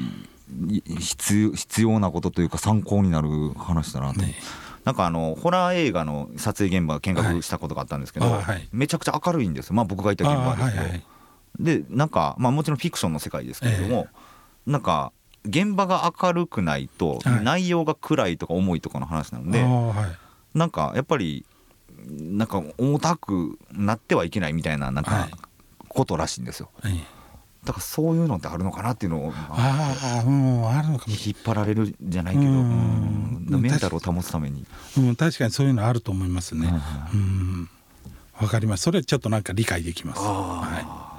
[0.99, 4.35] 必必要なことというか参考になる話だなと、ね
[4.85, 11.03] なんかあのホラー映画の撮影現場見学したことがあったんですけど、はい、めちゃくちゃ明るいんですまあ僕がいた現場ですけど、はいはい、
[11.59, 14.07] でなんか、まあ、もちろんフィクションの世界ですけれども、
[14.67, 15.13] えー、なんか
[15.45, 20.15] 現場が明るくないと内容が暗いとか重いとかの話なので、は
[20.53, 21.45] い、なんかやっぱり
[22.05, 25.29] なんか重たくなってはいけないみたいななんか
[25.87, 26.69] ことらしいんですよ。
[27.65, 34.65] だからそういうのってあるのかなっていうのをああうんあるのかも引っ張られるじゃないけど、うん、メンタルを保つために、
[34.97, 36.73] うん、確かにそういうのあると思いますね。
[37.13, 37.69] うん
[38.41, 38.83] わかります。
[38.83, 40.21] それちょっとなんか理解できます。
[40.21, 41.13] は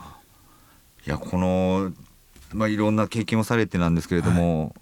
[1.07, 1.93] い、いやこの
[2.55, 4.73] まあ、いろんな経験をされてなんですけれども、はい、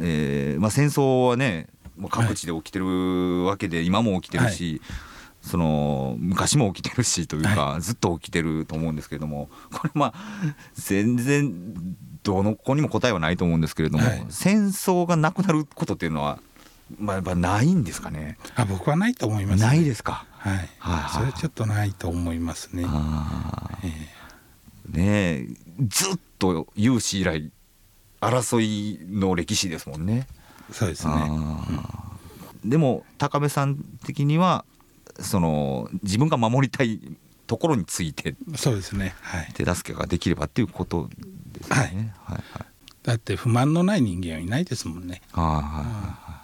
[0.00, 1.68] えー、まあ、戦争はね
[2.10, 4.98] 各地で起きてるわけで、はい、今も起きてるし、はい、
[5.42, 10.14] その昔も起きてるしというか、ずっと起きてると思うんですけれどもこれまあ
[10.74, 11.74] 全然
[12.22, 16.38] どの子にも答えはないと思うんですけれども、戦争がなくなることっていうのは
[16.98, 18.36] まあ、やっぱないんですかね？
[18.54, 20.26] あ、僕はないと思います、ね、ないですか？
[20.36, 20.68] はい。
[20.78, 22.84] はい、それちょっとないと思いますね。
[23.82, 25.56] えー、ね
[25.88, 27.50] ずっと有史以来
[28.20, 30.26] 争いの歴史ですもんね。
[30.70, 31.14] そうですね。
[32.64, 34.66] うん、でも高部さん的には
[35.20, 37.00] その自分が守りたい
[37.46, 41.08] ところについてそうですね、はい、手助けができればっていうこと
[41.52, 41.76] ですね。
[41.76, 41.96] はい、はい
[42.26, 42.64] はい、
[43.02, 45.22] だって不満のない人間はいないですもんね。
[45.32, 46.40] あ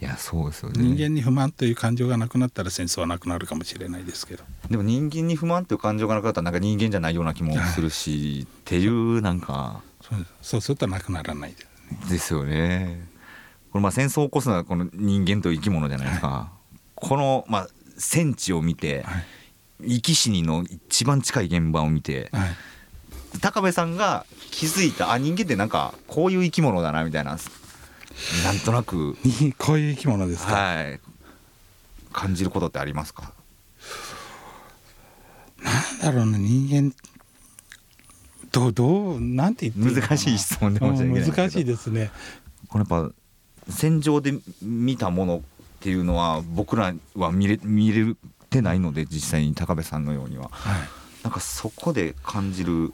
[0.00, 0.82] いやそうですよね。
[0.82, 4.44] 人間に不満という感情がなくなったら戦争はなくなるかもしれないですけど。
[4.70, 9.82] でも人間に不満という感情がなくなったらなんか人間じゃないような気もするし、っていうなんか。
[10.40, 10.72] そうす。
[10.72, 11.98] るとなくならないですね。
[12.08, 13.06] ですよね。
[13.72, 16.59] これまあ戦争を起こすのはこの人間という生き物じゃないですか、はい、
[17.00, 19.18] このまあ戦地を見て、は
[19.80, 22.50] い、生き死にの一番近い現場を見て、はい、
[23.40, 27.38] 高部さんが気づいたあ人間ってなんかこういう生き物だなみたいな
[28.44, 29.16] なんとなく。
[29.58, 31.00] こういう生き物ですか、はい、
[32.12, 33.32] 感じることってありますか？
[35.62, 36.94] なんだろうね人間。
[38.52, 42.10] どうどうなんて言って難しい質問でも難しいですね。
[42.68, 43.12] これやっぱ
[43.68, 45.42] 戦場で見たもの
[45.80, 48.14] っていうのは僕らは見れ見れ
[48.50, 50.88] てないので実際に高部さんのようには、はい、
[51.24, 52.92] なんかそこで感じる。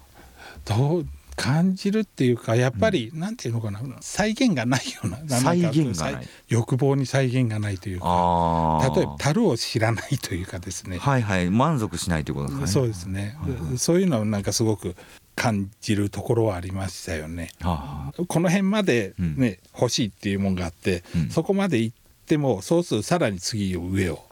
[0.65, 6.29] どう感じるっていうかやっぱり、うん、なんていうのかな再現がないような再現がない。
[6.49, 10.99] 欲望に再現がないというか例えば樽を知らないというかですね。
[10.99, 11.51] はいはい。
[11.51, 12.67] 満足しないということですね。
[12.69, 13.37] そうですね、
[13.71, 14.95] うん、そういうのをなんかすごく
[15.35, 17.51] 感じるところはありましたよね。
[17.61, 24.23] この辺までね、うん、欲しいっていうもんがあって、そこまで行ってもそうするとさらに次を上を。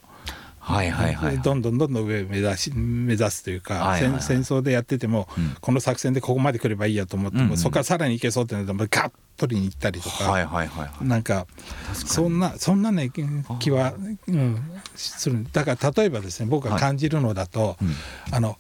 [0.64, 11.46] はいはいはい、どんどんどんどん上を目指し目指すというか、はいはいはい、戦争でやってても、うん、この作戦でここまで来ればいいやと思っても、うんうん、そこからさらに行けそうってなるとガッ取りに行ったりとか、はいはいはい、なんか
[11.92, 13.10] そんなそんなね
[13.58, 13.94] 気は、
[14.26, 14.62] うん、
[14.94, 15.44] する。
[15.52, 17.76] だから例えばですね僕が感じるのだと、はい
[18.32, 18.56] あの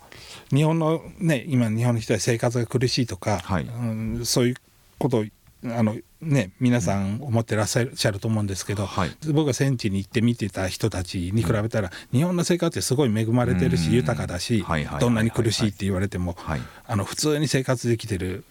[0.52, 4.54] 日本のね今日本の人は生活が苦しいとか、はい、うん、そういう
[4.98, 5.24] ことを
[5.64, 14.64] あのね、皆さん思ってらっしゃると思うんですけど、はい、僕が戦地に行って見てた人たちに比べたら、日本の生活ってすごい恵まれてるし豊かだし
[15.00, 18.44] どんなに苦しいって言われても、はい、あの普通に生活できてる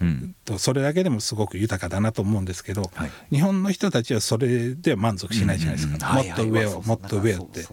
[0.45, 7.65] と、それだけでもすごく豊かだなと思うんですけど、はい、日本の人たちはそれでは満足しないじゃないですか、もっと上を、もっと上をって。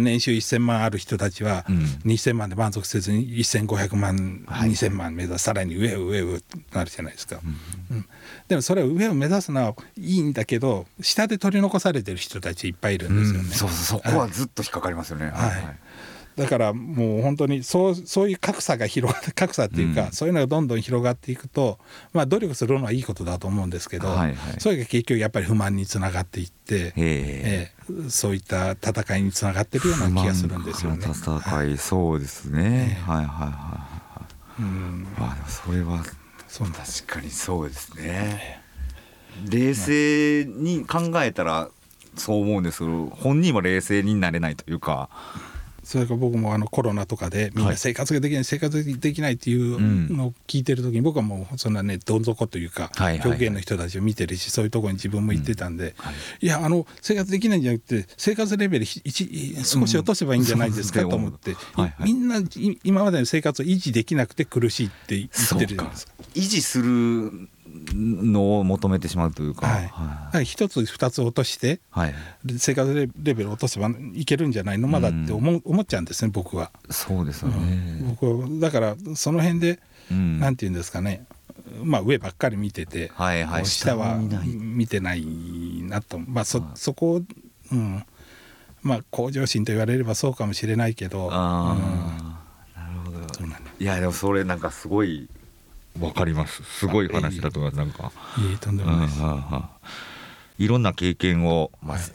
[0.00, 1.64] 年収1000万ある人たちは、
[2.04, 5.44] 2000万で満足せずに1500万、2000万目指す。
[5.44, 6.38] さらに上を上を
[6.72, 7.40] なるじゃないですか。
[7.90, 8.06] うん
[8.48, 13.48] でもそれは上を目指すのはいいんだけど下で取り残されてる人たちいっぱいいるんですよね。
[13.54, 15.26] そうそこはずっと引っかかりますよね。
[15.26, 15.78] はい、はい
[16.36, 21.78] だからもう本当にそうそういう格差が広がって 格差っていうか、うん、そういうのがどんどん広がっていくと、
[22.12, 27.72] まあ、努力するのはいいことだと思うんですけど、はいはい、それが結局やっぱり不満につながっていって、え。
[27.88, 31.06] ー、そういった戦いにつながってるような気がするんですよね。
[31.06, 34.26] 戦い、はい、そうですね、はいはいは
[34.58, 34.62] い。
[34.62, 36.02] うん、まあそれは
[36.54, 38.62] そう確かにそうですね。
[39.50, 41.68] 冷静に考えたら
[42.16, 45.08] そう思うんですけど本人は冷静になれないというか
[45.84, 52.90] それから僕もあのコロナとかでみんな生活ができない、はい、生活できないっていうのを聞いてる時に僕はもうそんなねどん底というか
[53.22, 59.00] 極限の人たちを見てるしそういうところに自分も行ってたんで、はい、いやあの生活できないんじゃなくて生活レベル少
[59.86, 61.56] し落とせばいいんじゃないですかと思って、
[62.00, 62.40] みんな
[62.82, 66.12] 今までの生活を維持できなくて苦しいって言ってるじゃないですか。
[66.34, 67.48] 維持する
[67.94, 69.88] のを求めてしまうというか、はい。
[70.32, 72.14] はい、一つ二つ落として、はい、
[72.58, 74.88] 生活レベル落とせばいけるんじゃないの？
[74.88, 76.70] まだって思,、う思っちゃうんですね僕は。
[76.90, 77.56] そうですよね、
[78.00, 81.24] うん、僕だからその辺で、うん、なんて言うんですかね。
[81.82, 85.24] まあ、上ばっかり見てて、はいはい、下は見てない
[85.82, 87.22] なと、まあそ、そこを、
[87.72, 88.04] うん。
[88.82, 91.30] まあ、向上心と言われればそうかもしれないけど。
[91.32, 91.78] あうん、
[92.80, 93.44] なるほど。
[93.80, 95.28] いやでもそれなんかすごい
[96.00, 96.62] わかります。
[96.64, 97.78] すごい話だと思います。
[97.78, 98.12] なんか。
[98.50, 99.20] いいとんでもないです、
[100.58, 102.06] いろんな経験を、まあ、はい、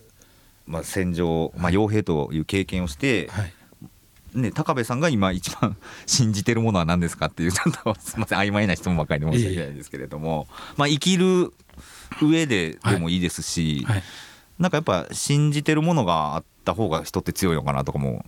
[0.67, 3.53] まあ、戦場、まあ、傭兵という経験をして、はい、
[4.33, 11.53] ね、高部さんが今一番信じてるものは何ですかっていうちょっとすみません曖昧な質問ばかりで申し訳ないですけれども、まあ、生きる
[12.21, 14.03] 上ででもいいですし、はいはい、
[14.59, 18.23] なんかやっぱ信じてるものがあった方が人って強いのかなとかも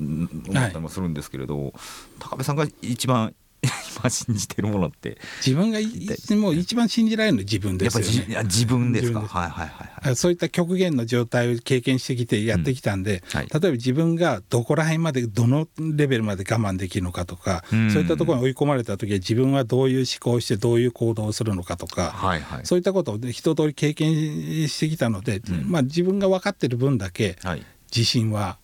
[0.00, 1.72] 思ったりもするんですけれど、はい、
[2.18, 3.34] 高部さんが一番
[3.96, 5.78] 今信じてるものって自分が
[6.36, 8.34] もう一番信じられるのは自分ですよね。
[8.34, 9.20] やっぱ自分ですか？
[9.20, 9.68] はいはい
[10.02, 27.36] はい、そういった極限の状態を経験してきてやってきたんで、うんはい、例えば自分がどこら辺までどのレベルまで我慢できるのかとか、うん、そういったところに追い込まれた時は自分はどういう思考をしてどういう行動をするのかとか、はいはい、そういったことを一通り経験してきたので、うん、まあ、自分が分かってる分だけ
[27.94, 28.58] 自信は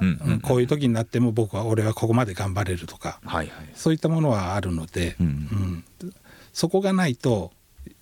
[0.00, 5.26] うんこういう時になっても僕は俺はここまで頑張れるとか、はいはい、そういったものはあるので、うん、
[6.02, 6.14] うん、
[6.52, 7.52] そこがないと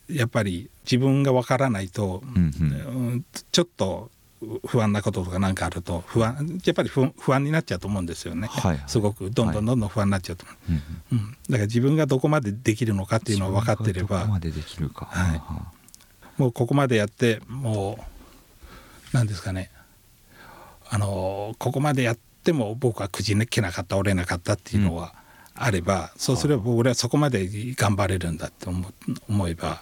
[0.09, 2.45] やっぱり自分がわからないと、うんう
[3.17, 4.11] ん、ちょっと
[4.67, 10.57] 不安なこととか何かあると不安やっぱり不安になっちゃうと思うんですよね、はいはい、すごくどんどんどんどん不安になっちゃうとはい。
[11.13, 15.43] うん、だから自分がどこまでできるのかっていうのは分かってればどこまでできるか、はい、
[16.41, 18.05] もうここまでやってもう
[19.13, 19.71] 何ですかね
[20.93, 25.15] あのここまでやっても僕はくじけなかった折れなかったっていうのは
[25.55, 28.87] あれば、うん、そうすれば俺はそこまで頑張れるんだって思
[29.27, 29.79] 思えば、ね、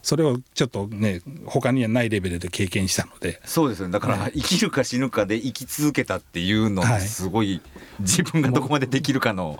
[0.00, 3.40] それをちょっとね他にはないレベルで経験したので。
[3.44, 3.90] そうですね。
[3.90, 7.60] だから生きるか死ぬかで生き続けたっていうのすごい
[7.98, 9.58] 自分がどこまでできるかの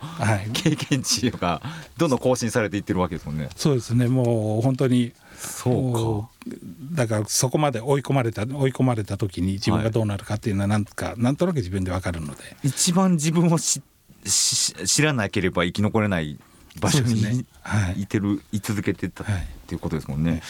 [0.53, 1.61] 経験値が
[1.97, 3.49] どんどん更新されていってるわけですもんね。
[3.57, 4.07] そうですね。
[4.07, 5.12] もう本当に
[5.43, 6.55] そうか。
[6.95, 12.43] だからそこまで追い込まれた追い込まれた時に自分がどうなるかっていうのはなんか、はい、なんとなく自分で分かるので。
[12.62, 13.82] 一番自分をし
[14.24, 16.38] 知らなければ生き残れない
[16.80, 17.45] 場所に、ね。
[17.62, 19.26] はい、いてるい続けてたっ
[19.66, 20.43] ていうことですもんね。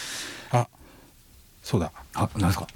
[0.51, 0.67] あ
[1.61, 1.91] そうだ。
[2.13, 2.67] あなんですか？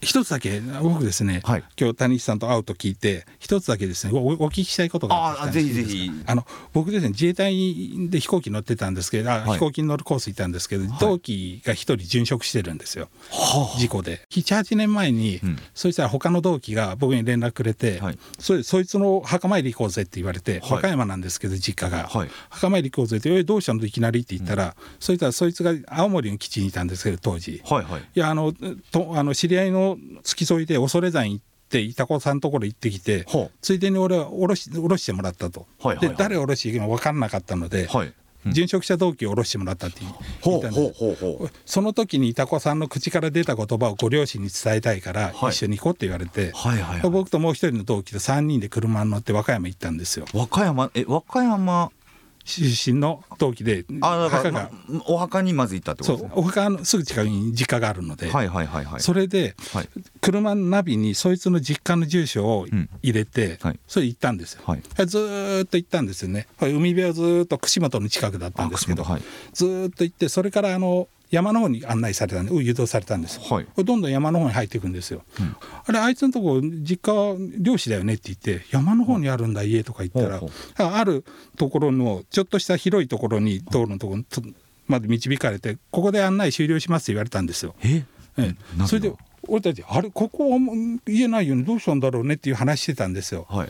[0.00, 6.10] 一つだけ僕ですね、はい、今日谷さんと会うと聞いて一つだけですねおお聞きしたいことがあぜひぜひ。
[6.26, 7.52] あの僕ですね自衛隊
[8.10, 14.26] で飛行機乗ってたんですけど、はい、飛行機に乗るコースいたんですけど、はい、同期が一人殉職してるんですよ、はあ、事故で。
[14.30, 22.08] 78年前に、うん、そしたら他の同期が僕に連絡くれて、はい、そそいつの墓参り行こうぜって言われて、和歌山なんですけど実家が、
[22.50, 28.52] 墓参り行こうぜって「えどうしたの?」いきなりって言ったら、うん、そいつはそいつが青森の基地にいたんですけど当時、はいはい、いやあの
[28.90, 29.87] とあの知り合いの
[30.22, 33.26] 付き添いで恐山行っていた子さんのところ行ってきて、
[33.60, 38.12] ついでに俺は下ろし下ろしてもらったと、はいはいはい、で誰下ろしていいか分からなかったので、はい。
[38.46, 41.52] うん、殉職者同期を下ろしてもらったって言ったんです。
[41.66, 50.26] その時にいた子さんの口から出た言葉をご両親に伝えたいから一緒に行こうって言われて、はいはいはい、僕ともう一人の同期と3人で車に乗って和歌山行ったんですよ。
[50.32, 51.90] 和歌山え和歌山
[52.48, 56.16] 出身の同期で墓が、ま、お墓にまず行ったってこと？
[56.16, 59.88] ですかお墓のすぐ近くに実家があるので、はいはいはいはい、それで、はい、
[60.20, 62.66] 車のナビにそいつの実家の住所を
[63.02, 66.48] 入れて、うんはい、それ行ったんですよ、はい、ずっと行ったんですよね。
[66.60, 69.22] 海辺はずっと串本の近くだったんですけど、はい、
[69.52, 75.56] ずっと行ってそれからあの山の方に案内されたんで誘導されたんです、はい、どんどん山の方に入っていくんですよ、うん、
[75.86, 80.40] あれあいつのとこ実家漁師だよねって言って山の方にあるんだ家とか言ったら、
[80.96, 81.24] ある
[81.56, 84.22] ところのちょっとした広いところに道路のところ
[84.86, 87.74] まで導かれてここで案内終了しますって言われたんですよ。
[87.84, 88.04] え？
[88.38, 88.54] え
[88.86, 89.12] それで
[89.46, 90.58] 俺たちあれここは
[91.04, 91.62] 言えないよね。
[91.62, 93.46] どうしたんだろうねっていう話してたんですよ。
[93.50, 93.68] はい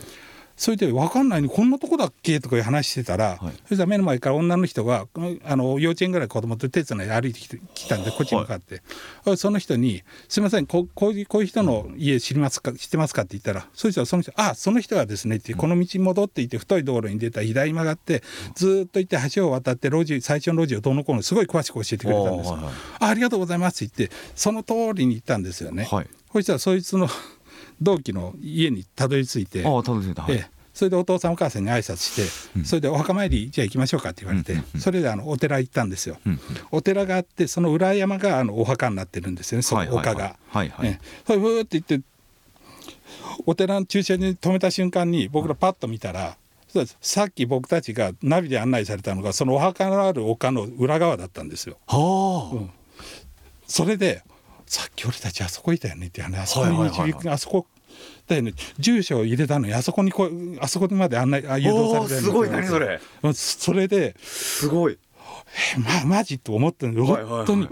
[0.59, 2.41] それで分かんないにこんなとこだっけ？
[2.41, 5.07] とかいう話してたら、はい、そしたら目の前から女の人が
[5.45, 8.81] あの幼稚園ぐらい子供と手つないで歩いてきてきたんでこっちに向かって、
[9.23, 12.73] はい、その人に「すみませんここういうこういう人の家知りますか？
[12.73, 18.21] 知ってますか?」って言ったらそしたらその人「あその人はですね」ってこの道に戻っていて太い道路に出た左曲がって
[18.53, 22.59] ずっと行って橋を渡って路地最初の路地をどうのこうのすごい詳しく教えてくれたんですよ。
[22.99, 25.87] あありがとうございますって言ってその通りに行ったんですよね。
[25.89, 27.07] はい、そしたらそいつの
[27.81, 36.17] 同期の家にたどり着いてあたどり着いた、はい、それでお父さんお母さんに挨拶して、それでお墓参りじゃあ行きましょうかって言われて、それであのお寺行ったんですよ、
[36.71, 40.37] お寺があってその裏山があのお墓になってるんですよねその丘が。
[40.49, 40.89] はいはい。
[40.89, 42.01] ね、それブーって行って
[43.45, 46.37] お寺の駐車場に止めた瞬間に僕らパッと見たら、
[47.01, 51.77] さっき僕たちがナビで案内されたのがそのお墓のある丘の裏側だったんですよ。
[51.87, 52.69] はあ、うん、
[53.65, 54.23] それで
[54.69, 56.39] さっき俺たちあそこいたよねって話。
[56.39, 57.65] あそこに導く、あそこ
[58.27, 58.53] だよね。
[58.77, 60.29] 住所を入れたのにあそこにこ
[60.61, 63.01] あそこまで案内誘導されてるすごい何それ。
[63.33, 64.99] それですごい。
[65.75, 67.67] えまマジと思ったんで本当に、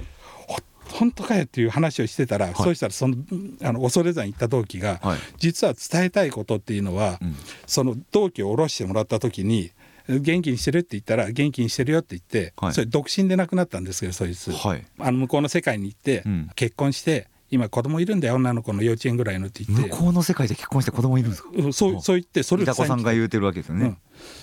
[0.89, 3.15] 本当かよっていう話をしてたら、はい、そうしたらその
[3.61, 7.35] あの恐山行った同期が、はい、実は伝えたいことっていうのは、うん、
[7.67, 9.71] その同期を下ろしてもらった時に
[10.07, 14.51] 元気にしてるって言ったら元気にしてるよって言って、はい、それ独身で亡くなったんですけどそいつ、
[14.99, 19.89] あの向こうの世界に行って、うん、結婚して今子供いるんだよ女の子の幼稚園ぐらいのって言って。
[19.89, 23.97] 向こうの世界で結婚して子供いるんですか、うん、そうそう言ってそれをさんが言うてるわけですよね、うん、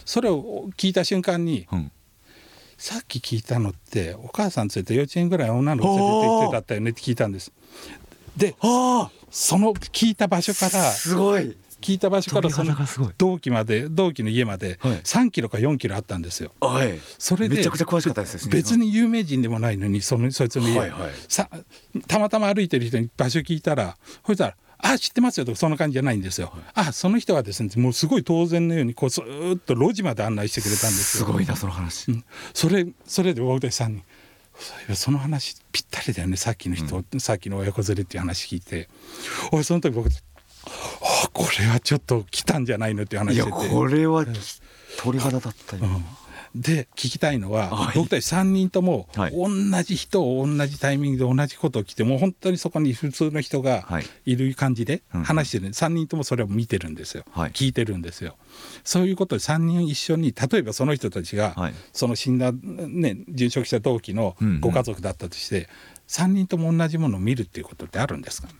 [0.04, 1.92] それを聞いた瞬間に、うん、
[2.78, 7.52] さっき聞いたのってお母さん連れて幼稚園ぐらい女の子連れて行ってだったよねって聞いたんです。
[8.36, 8.56] で
[9.30, 16.50] その聞いた場所からすごい聞いた場所からその同期まで同期の家まで3キロか4キロあったんですよ。
[16.62, 21.50] はい、それでめちゃくちゃ詳しかったです別に有名人でもないのにそのそいつの家、はいはい、さ
[22.08, 26.54] たまたま歩いてる人に場所聞いたらそしたら「あ知ってますよ」とかそんな感じじゃないんですよ。
[26.72, 31.26] あその人はですねもうすごい当然のようにこうずっと路地まで案内してくれたんですよ。
[31.26, 32.24] すごいなその話、うん、
[32.54, 34.02] それそれで大手さんに
[34.94, 36.38] その話ぴったりだよね。
[36.38, 38.88] さっきの人、うん、さっきの親子連れっていう話聞いて。
[39.52, 40.08] 俺その時僕
[40.66, 44.24] あこれはちょっと来たんじゃないのって話しててこれは
[44.98, 49.48] 鳥肌だったよ、うん、で聞きたいのは、はい、僕たち3人とも同
[49.82, 53.86] じ人を同じタイミングで同じことを聞いてもう本当にそこに普通の人が
[54.24, 54.36] い。
[54.36, 58.36] る感じで話してる、はい、3人ともそれを見てるんですよ、はい、聞いてるんですよ。
[58.84, 61.54] そういうことで3人一緒に例えばその人たちが、
[61.92, 65.68] その死んだ、ね、殉職した同期のご家族だったとして、うんうん、
[66.06, 68.54] 3人とも同じものを見るっていうことってあるんですか、ね、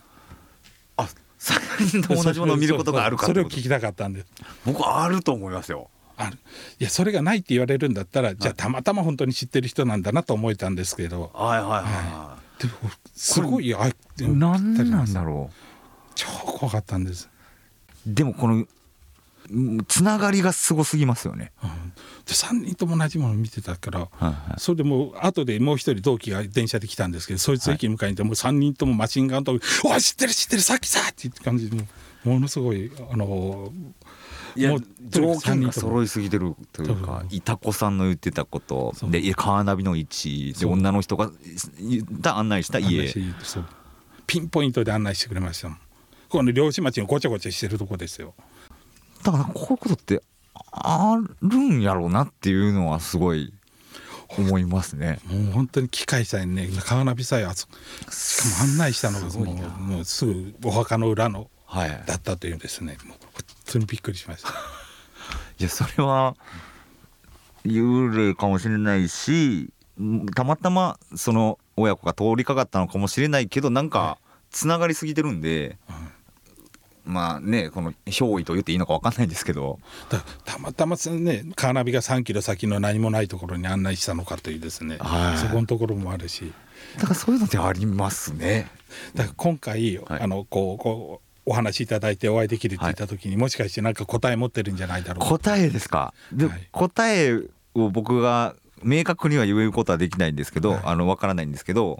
[0.97, 1.07] あ
[1.45, 4.27] 3人と同じものを見ることがあるかそれを聞きたかったんです。
[4.65, 5.89] 僕はあると思いますよ。
[6.17, 6.37] ある。
[6.79, 11.31] いやそれがないって言われるんだったら、じゃあたまたま本当に知ってる人なんだなと思えたんですけど。
[11.33, 13.89] はいはいはい、はい、でもすごいあ
[14.19, 15.55] 何なんだろう。
[16.15, 17.29] 超怖かったんです。
[18.07, 18.65] でもこの
[19.87, 21.69] つながりがすごすぎますよね、うん、
[22.25, 29.51] で3人とも同じもの見てたから、はいはい、それでもう後でもう一人同期が電車で来たんですけどそいつ駅に迎えに行ってもう3人ともマシンガンと
[29.85, 31.77] 「おい知ってる知ってるさっきさ!」っていう感じで
[32.23, 33.71] ものすごいあの
[34.55, 34.75] いや
[35.09, 38.93] 条件が揃いすぎてるというかいたこさんの言ってたこと。
[39.09, 41.29] でカーナビの位置で女の人が
[41.77, 43.13] 言った案内した家。
[44.25, 45.77] ピンポイントで案内してくれました
[46.29, 48.33] この漁師町のごちゃごちゃしてるとこですよ。
[49.23, 50.23] だからこういうことって
[50.85, 53.53] あるんやろうなっていうのはすごい
[54.37, 55.19] 思いますね。
[55.25, 62.97] もう本当に機械さえねカーナビさえあしかも案内したのがもうもうすぐお墓の裏の、はい、だったというですね。
[63.05, 64.49] もう本当にびっくりしました。
[65.59, 66.35] いやそれは
[67.65, 69.71] 幽霊かもしれないし
[70.35, 74.17] たまたまその親子が通りかかったのかもしれないけどなんか
[74.51, 75.77] つながりすぎてるんで、
[77.05, 79.79] まあねこの憑依と言っていいのか分かんないんですけど。
[80.43, 86.51] たまたまねカーナビが3キロ先の何もないところに案内したのかというですね、はい、そこのところもあるし。
[86.97, 88.69] だからそういうのってありますね。
[89.13, 95.29] だから今回、はい、あのこうこうお話しいただいてお会いできるって言った時に、はい、もしかして何か答え持ってるんじゃないだろう。
[95.29, 96.13] 答えですか？
[96.33, 97.39] で、答え
[97.75, 101.97] を僕が明確には言えることはできないんですけど、あの分からないんですけど、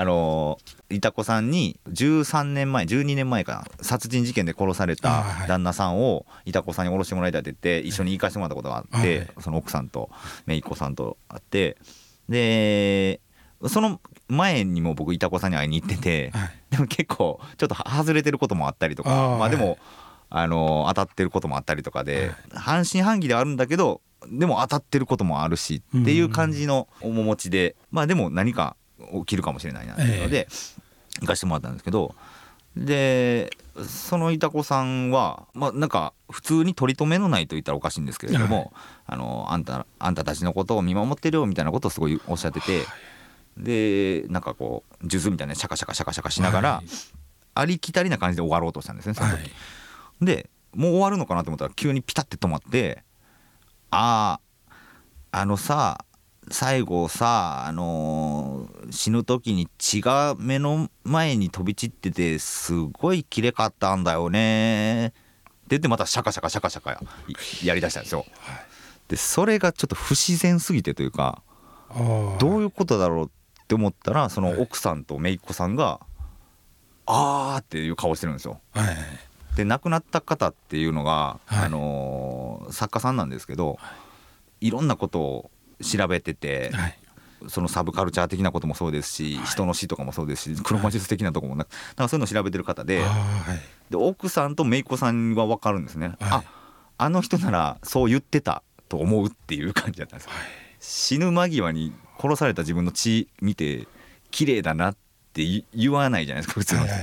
[0.00, 0.58] あの
[0.90, 10.08] いたこさんに13年前12年前かな殺人事件で殺された旦那さんをいたこさんに降ろしてもらいたいって言って一緒に行かしてもらったことがあって、その奥さんと
[10.46, 11.78] 姪っ子さんと会って
[12.28, 13.20] で
[13.66, 16.32] その前にも僕いたこさんに会いに行ってて、
[16.70, 19.78] でも結構ちょっと外れてることもあったりとかまあでも、
[20.30, 30.48] あの当たってることもあったりとかで、半信半疑ではあるんだけどでも当たってることもあるしっていう感じの面持ちでまあでも何か起きるかもしれないなっていうので、
[31.20, 32.14] 行かしてもらったんですけど
[32.76, 33.50] で
[33.86, 38.72] そのいた子さんはまあなんか普通に取り留めのないと言ったらおかしいんですけれども、
[39.06, 42.82] あのあんたあんたたちのことを見守ってるよみたいなことをすごいおっしゃってて。
[43.56, 46.82] でなんかこう数珠みたいなシャカシャカシャカシャカしながら、
[47.54, 49.50] ありきたりな感じで終わろうとしたんですねその時。
[50.20, 53.02] でもう終わるのかなと思ったら急にピタッて止まって
[53.90, 54.38] 「あ
[55.32, 56.04] ああのさ
[56.50, 65.08] 最後さあのー、死ぬ時に血が目の前に飛び散っててすごいきれかったんだよね。
[65.08, 65.16] って
[65.70, 66.92] 言ってまたシャカシャカシャカシャカ
[67.62, 67.74] や。
[67.74, 68.24] りだしたんですよ。
[69.08, 71.42] でそれがちょっと不自然すぎてというか
[72.38, 76.00] どういうことだろうって思ったらその奥さんと姪っ子さんが
[77.06, 78.60] 「あー」っていう顔してるんですよ。
[79.56, 83.76] で亡くなった方っていうのが、あのー、作家さんなんですけど、
[84.60, 85.50] いろんなことを
[85.82, 86.98] 調べてて、はい、
[87.48, 96.42] そのサブカルチャー的なこともそうですし、はい、人の死とかもそうですし黒魔術的なとこもなくなんかそういうのを調べてる方ではい、で奥さんと姪っ子さんは分かるんですね、あ
[96.98, 100.32] あの人ならそう言ってたと思うっていう感じだったんですよ、
[100.80, 103.86] 死ぬ間際に殺された自分の血見て
[104.30, 104.96] 綺麗だなっ
[105.32, 106.94] て言わないじゃないですか普通の人、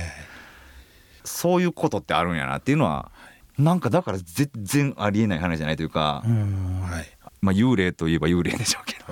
[1.24, 3.10] そういうことってあるんやなっていうのは
[3.58, 9.04] なんかだから全然ありえない話じゃないというか、はい、まあ幽霊といえば幽霊でしょうけど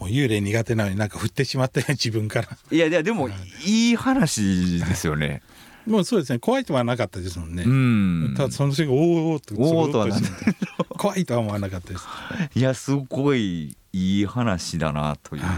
[0.00, 3.28] もう幽霊苦手なのになんか振ってしまったよ 自分からいやいやでも
[3.64, 5.42] いい話ですよね
[5.86, 7.62] もうそうですね怖いとはなかったですもんね。
[7.62, 8.34] うん。
[8.34, 10.16] ただその瞬間おおっておおとはな
[10.96, 12.06] 怖いとは思わなかったです。
[12.54, 15.42] いやすごいいい話だなという。
[15.42, 15.52] は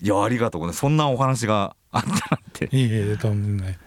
[0.00, 0.80] い、いやありがとうございます。
[0.80, 2.18] そんなお話があったなん
[2.52, 2.64] て。
[2.76, 3.78] いえいえとんでもない。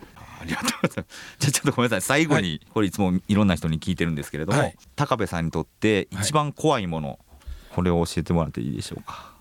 [0.42, 1.38] ありがとうございます。
[1.39, 2.20] じゃあちょっとごめんなさい。
[2.20, 7.20] 最後に、はい、これいつもいろんな人に聞いてるんですけれども、はい、高部さんにとって一番怖いもの、
[7.74, 9.32] これを教えてもらっていいでしょうか？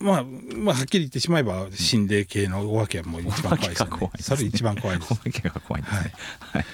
[0.00, 0.24] まあ、
[0.54, 4.36] まあ、はっきり言ってしまえば心霊系のお化けはもう一番怖いですね。
[4.36, 5.12] それ一番怖いです。
[5.12, 6.12] お化けが怖いですね。
[6.38, 6.64] はい。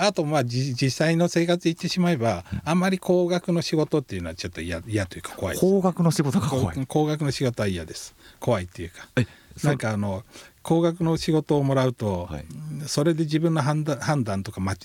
[0.00, 9.08] あとまあ実際の生活言ってしまえば、あんまり高額の仕事っていうのはちょっと嫌嫌というか怖い高額の仕事が怖い高額の仕事は嫌です怖いっていうか
[9.64, 10.22] なんかあの
[10.68, 12.44] 高額の仕事をもらうと、はい、
[12.86, 14.76] それで自分の判断判断とか間違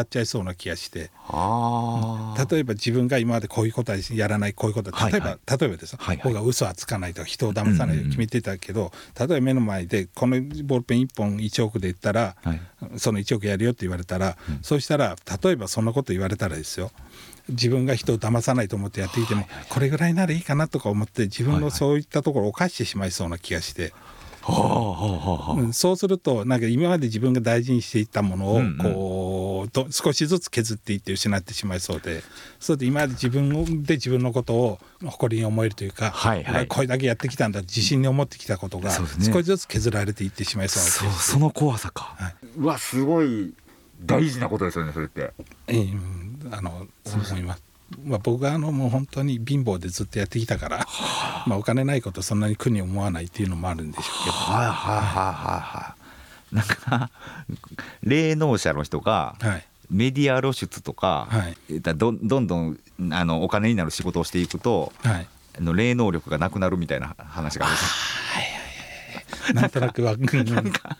[0.00, 1.12] っちゃいそうな気がして。
[2.50, 12.60] 例えば自分が今までこういうことはやらないこういうことは例えば、はいはい、例えばですよ、はいはい、僕は嘘はつかないとか人を騙さないと決めてたけど、うんうん例えば目の前でこのボールペン1本1億で言ったら、はい、
[12.96, 16.90] その1億やるよって言われたら、うん、そうしたら例えばそんなこと言われたらですよ。
[17.48, 23.92] 自分が人を騙さないと思ってやっていても、これぐらいならいいかなとか思って自分のそういったところを犯してしまいそうな気がして。
[25.72, 29.84] そうするとなんか今まで自分が大事にしていたものをこう、うん。
[29.86, 32.22] うん、少しずつ削っていって失ってしまいそうで
[32.58, 43.52] それで今まで自分で自分のことを誇りに思えるというか、はいはい、これだけやってきたんだ自信に思ってきたことが少しずつ削られていってしまいそうなそその怖さか、はい、うわすごい
[44.04, 45.32] 大事なことですよねそれって。
[45.68, 47.69] うん、あのそう思います。
[48.04, 50.86] まあ、僕はあのもう本当に貧乏でずっとやってきたから、
[51.46, 56.00] まあ、お金ないことそんなに苦に思わないっていうのもあるんでしょうけど、はいはいはいはい
[56.52, 57.10] なんか
[58.02, 59.36] 霊能者の人が、
[59.88, 62.78] メディア露出とか、はい、どどんどん
[63.12, 65.28] あのお金になる仕事をしていくと、はい、
[65.58, 67.76] あの霊能力がなくなるみたいな話がある。
[69.54, 70.96] なんとなくは なんか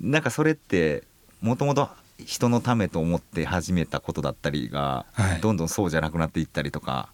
[0.00, 1.04] なんかそれって
[1.40, 1.88] もともと
[2.24, 7.08] 人のためと思って始めたことだったりが、はい、どんどんそうじゃなくなっていったりとか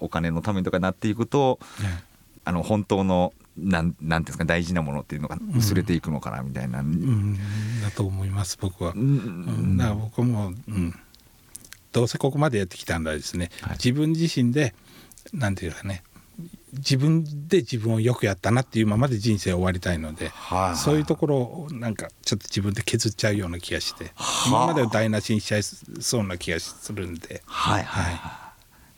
[0.00, 1.88] お金のためとかなっていくと、はい、
[2.44, 7.38] あの本当のなんなんですか大事なものっていうのが薄れていくのかなみたいな、うんうん、
[7.82, 10.94] だと思います僕は、うん、だから僕も、うん、
[11.92, 14.74] どうせここまでやってきたんだですね、はい、自分自身で
[15.32, 16.02] なんていうかね
[16.76, 28.20] 自分で自分をよくやったなっていうままで人生を終わりたいので、はあ、そういうところをなんかちょっと自分で削っちゃうような気がして、はあ、今までを台無しにしちゃいそうな気がするんで、はい、はい、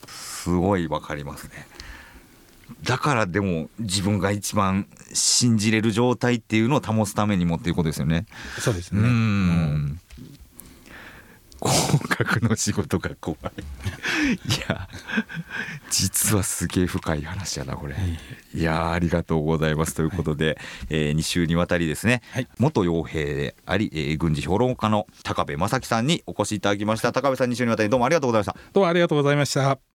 [0.06, 1.66] すごいわかりますね。
[2.82, 8.26] だからでも自分が一番信じれる状態っていうのを保つためにもっていうことですよね。
[8.58, 9.00] そうですね。
[9.00, 10.00] うん
[11.66, 13.40] 合格の仕事が怖い。
[14.32, 14.38] い
[14.68, 14.88] や
[15.90, 17.94] 実はすげえ深い話やなこれ、
[18.54, 18.62] い。
[18.62, 19.94] やありがとうございます。
[19.94, 20.56] ということで、はい、
[20.90, 27.12] えー、2週にわたりですね、はい、元傭兵であり、えー、軍事評論家の高部正樹さんにお越しいただきました。
[27.12, 28.56] 高部さん2週にわたりどうもありがとうございました。
[28.72, 29.95] どうもありがとうございました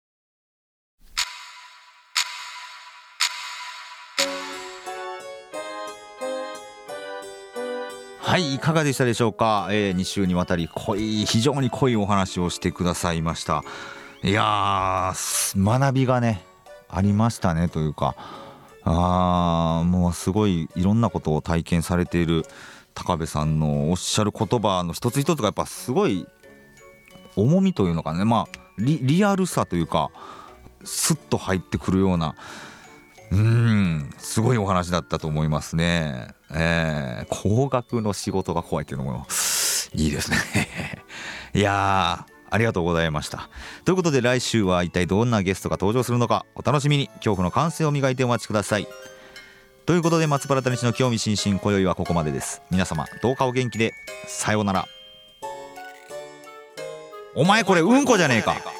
[8.26, 13.62] はいいかがでしたでしょうか、えー、2週にわたり濃い非常に濃いお話をしてくださいました。
[14.24, 15.12] いや
[15.54, 16.42] 学びがね
[16.88, 18.16] ありましたねというか。
[18.82, 22.42] あもうすごいいろんなことを体験されている
[22.94, 26.26] 高部さんのおっしゃる言葉の一つ一つがやっぱすごい
[27.36, 28.24] 重みというのかね。
[28.24, 30.10] まあリアルさというか
[30.82, 32.34] スッと入ってくるような
[33.32, 36.28] うんすごいお話だったと思いますね。
[36.50, 39.26] えー、高額の仕事が怖いっていうのも
[39.94, 40.36] いいですね。
[41.54, 43.48] いやありがとうございました。
[43.84, 48.86] ということで来週は一体どんなゲストが登場するのかお楽しみに恐怖の感性を磨いてお待ちください。
[49.86, 52.62] ということで松原谷氏の興味津々今宵はここまでです。
[52.70, 53.92] 皆様どうかお元気で
[54.26, 54.86] さようなら。
[57.34, 58.75] お前これうんこじゃねえか。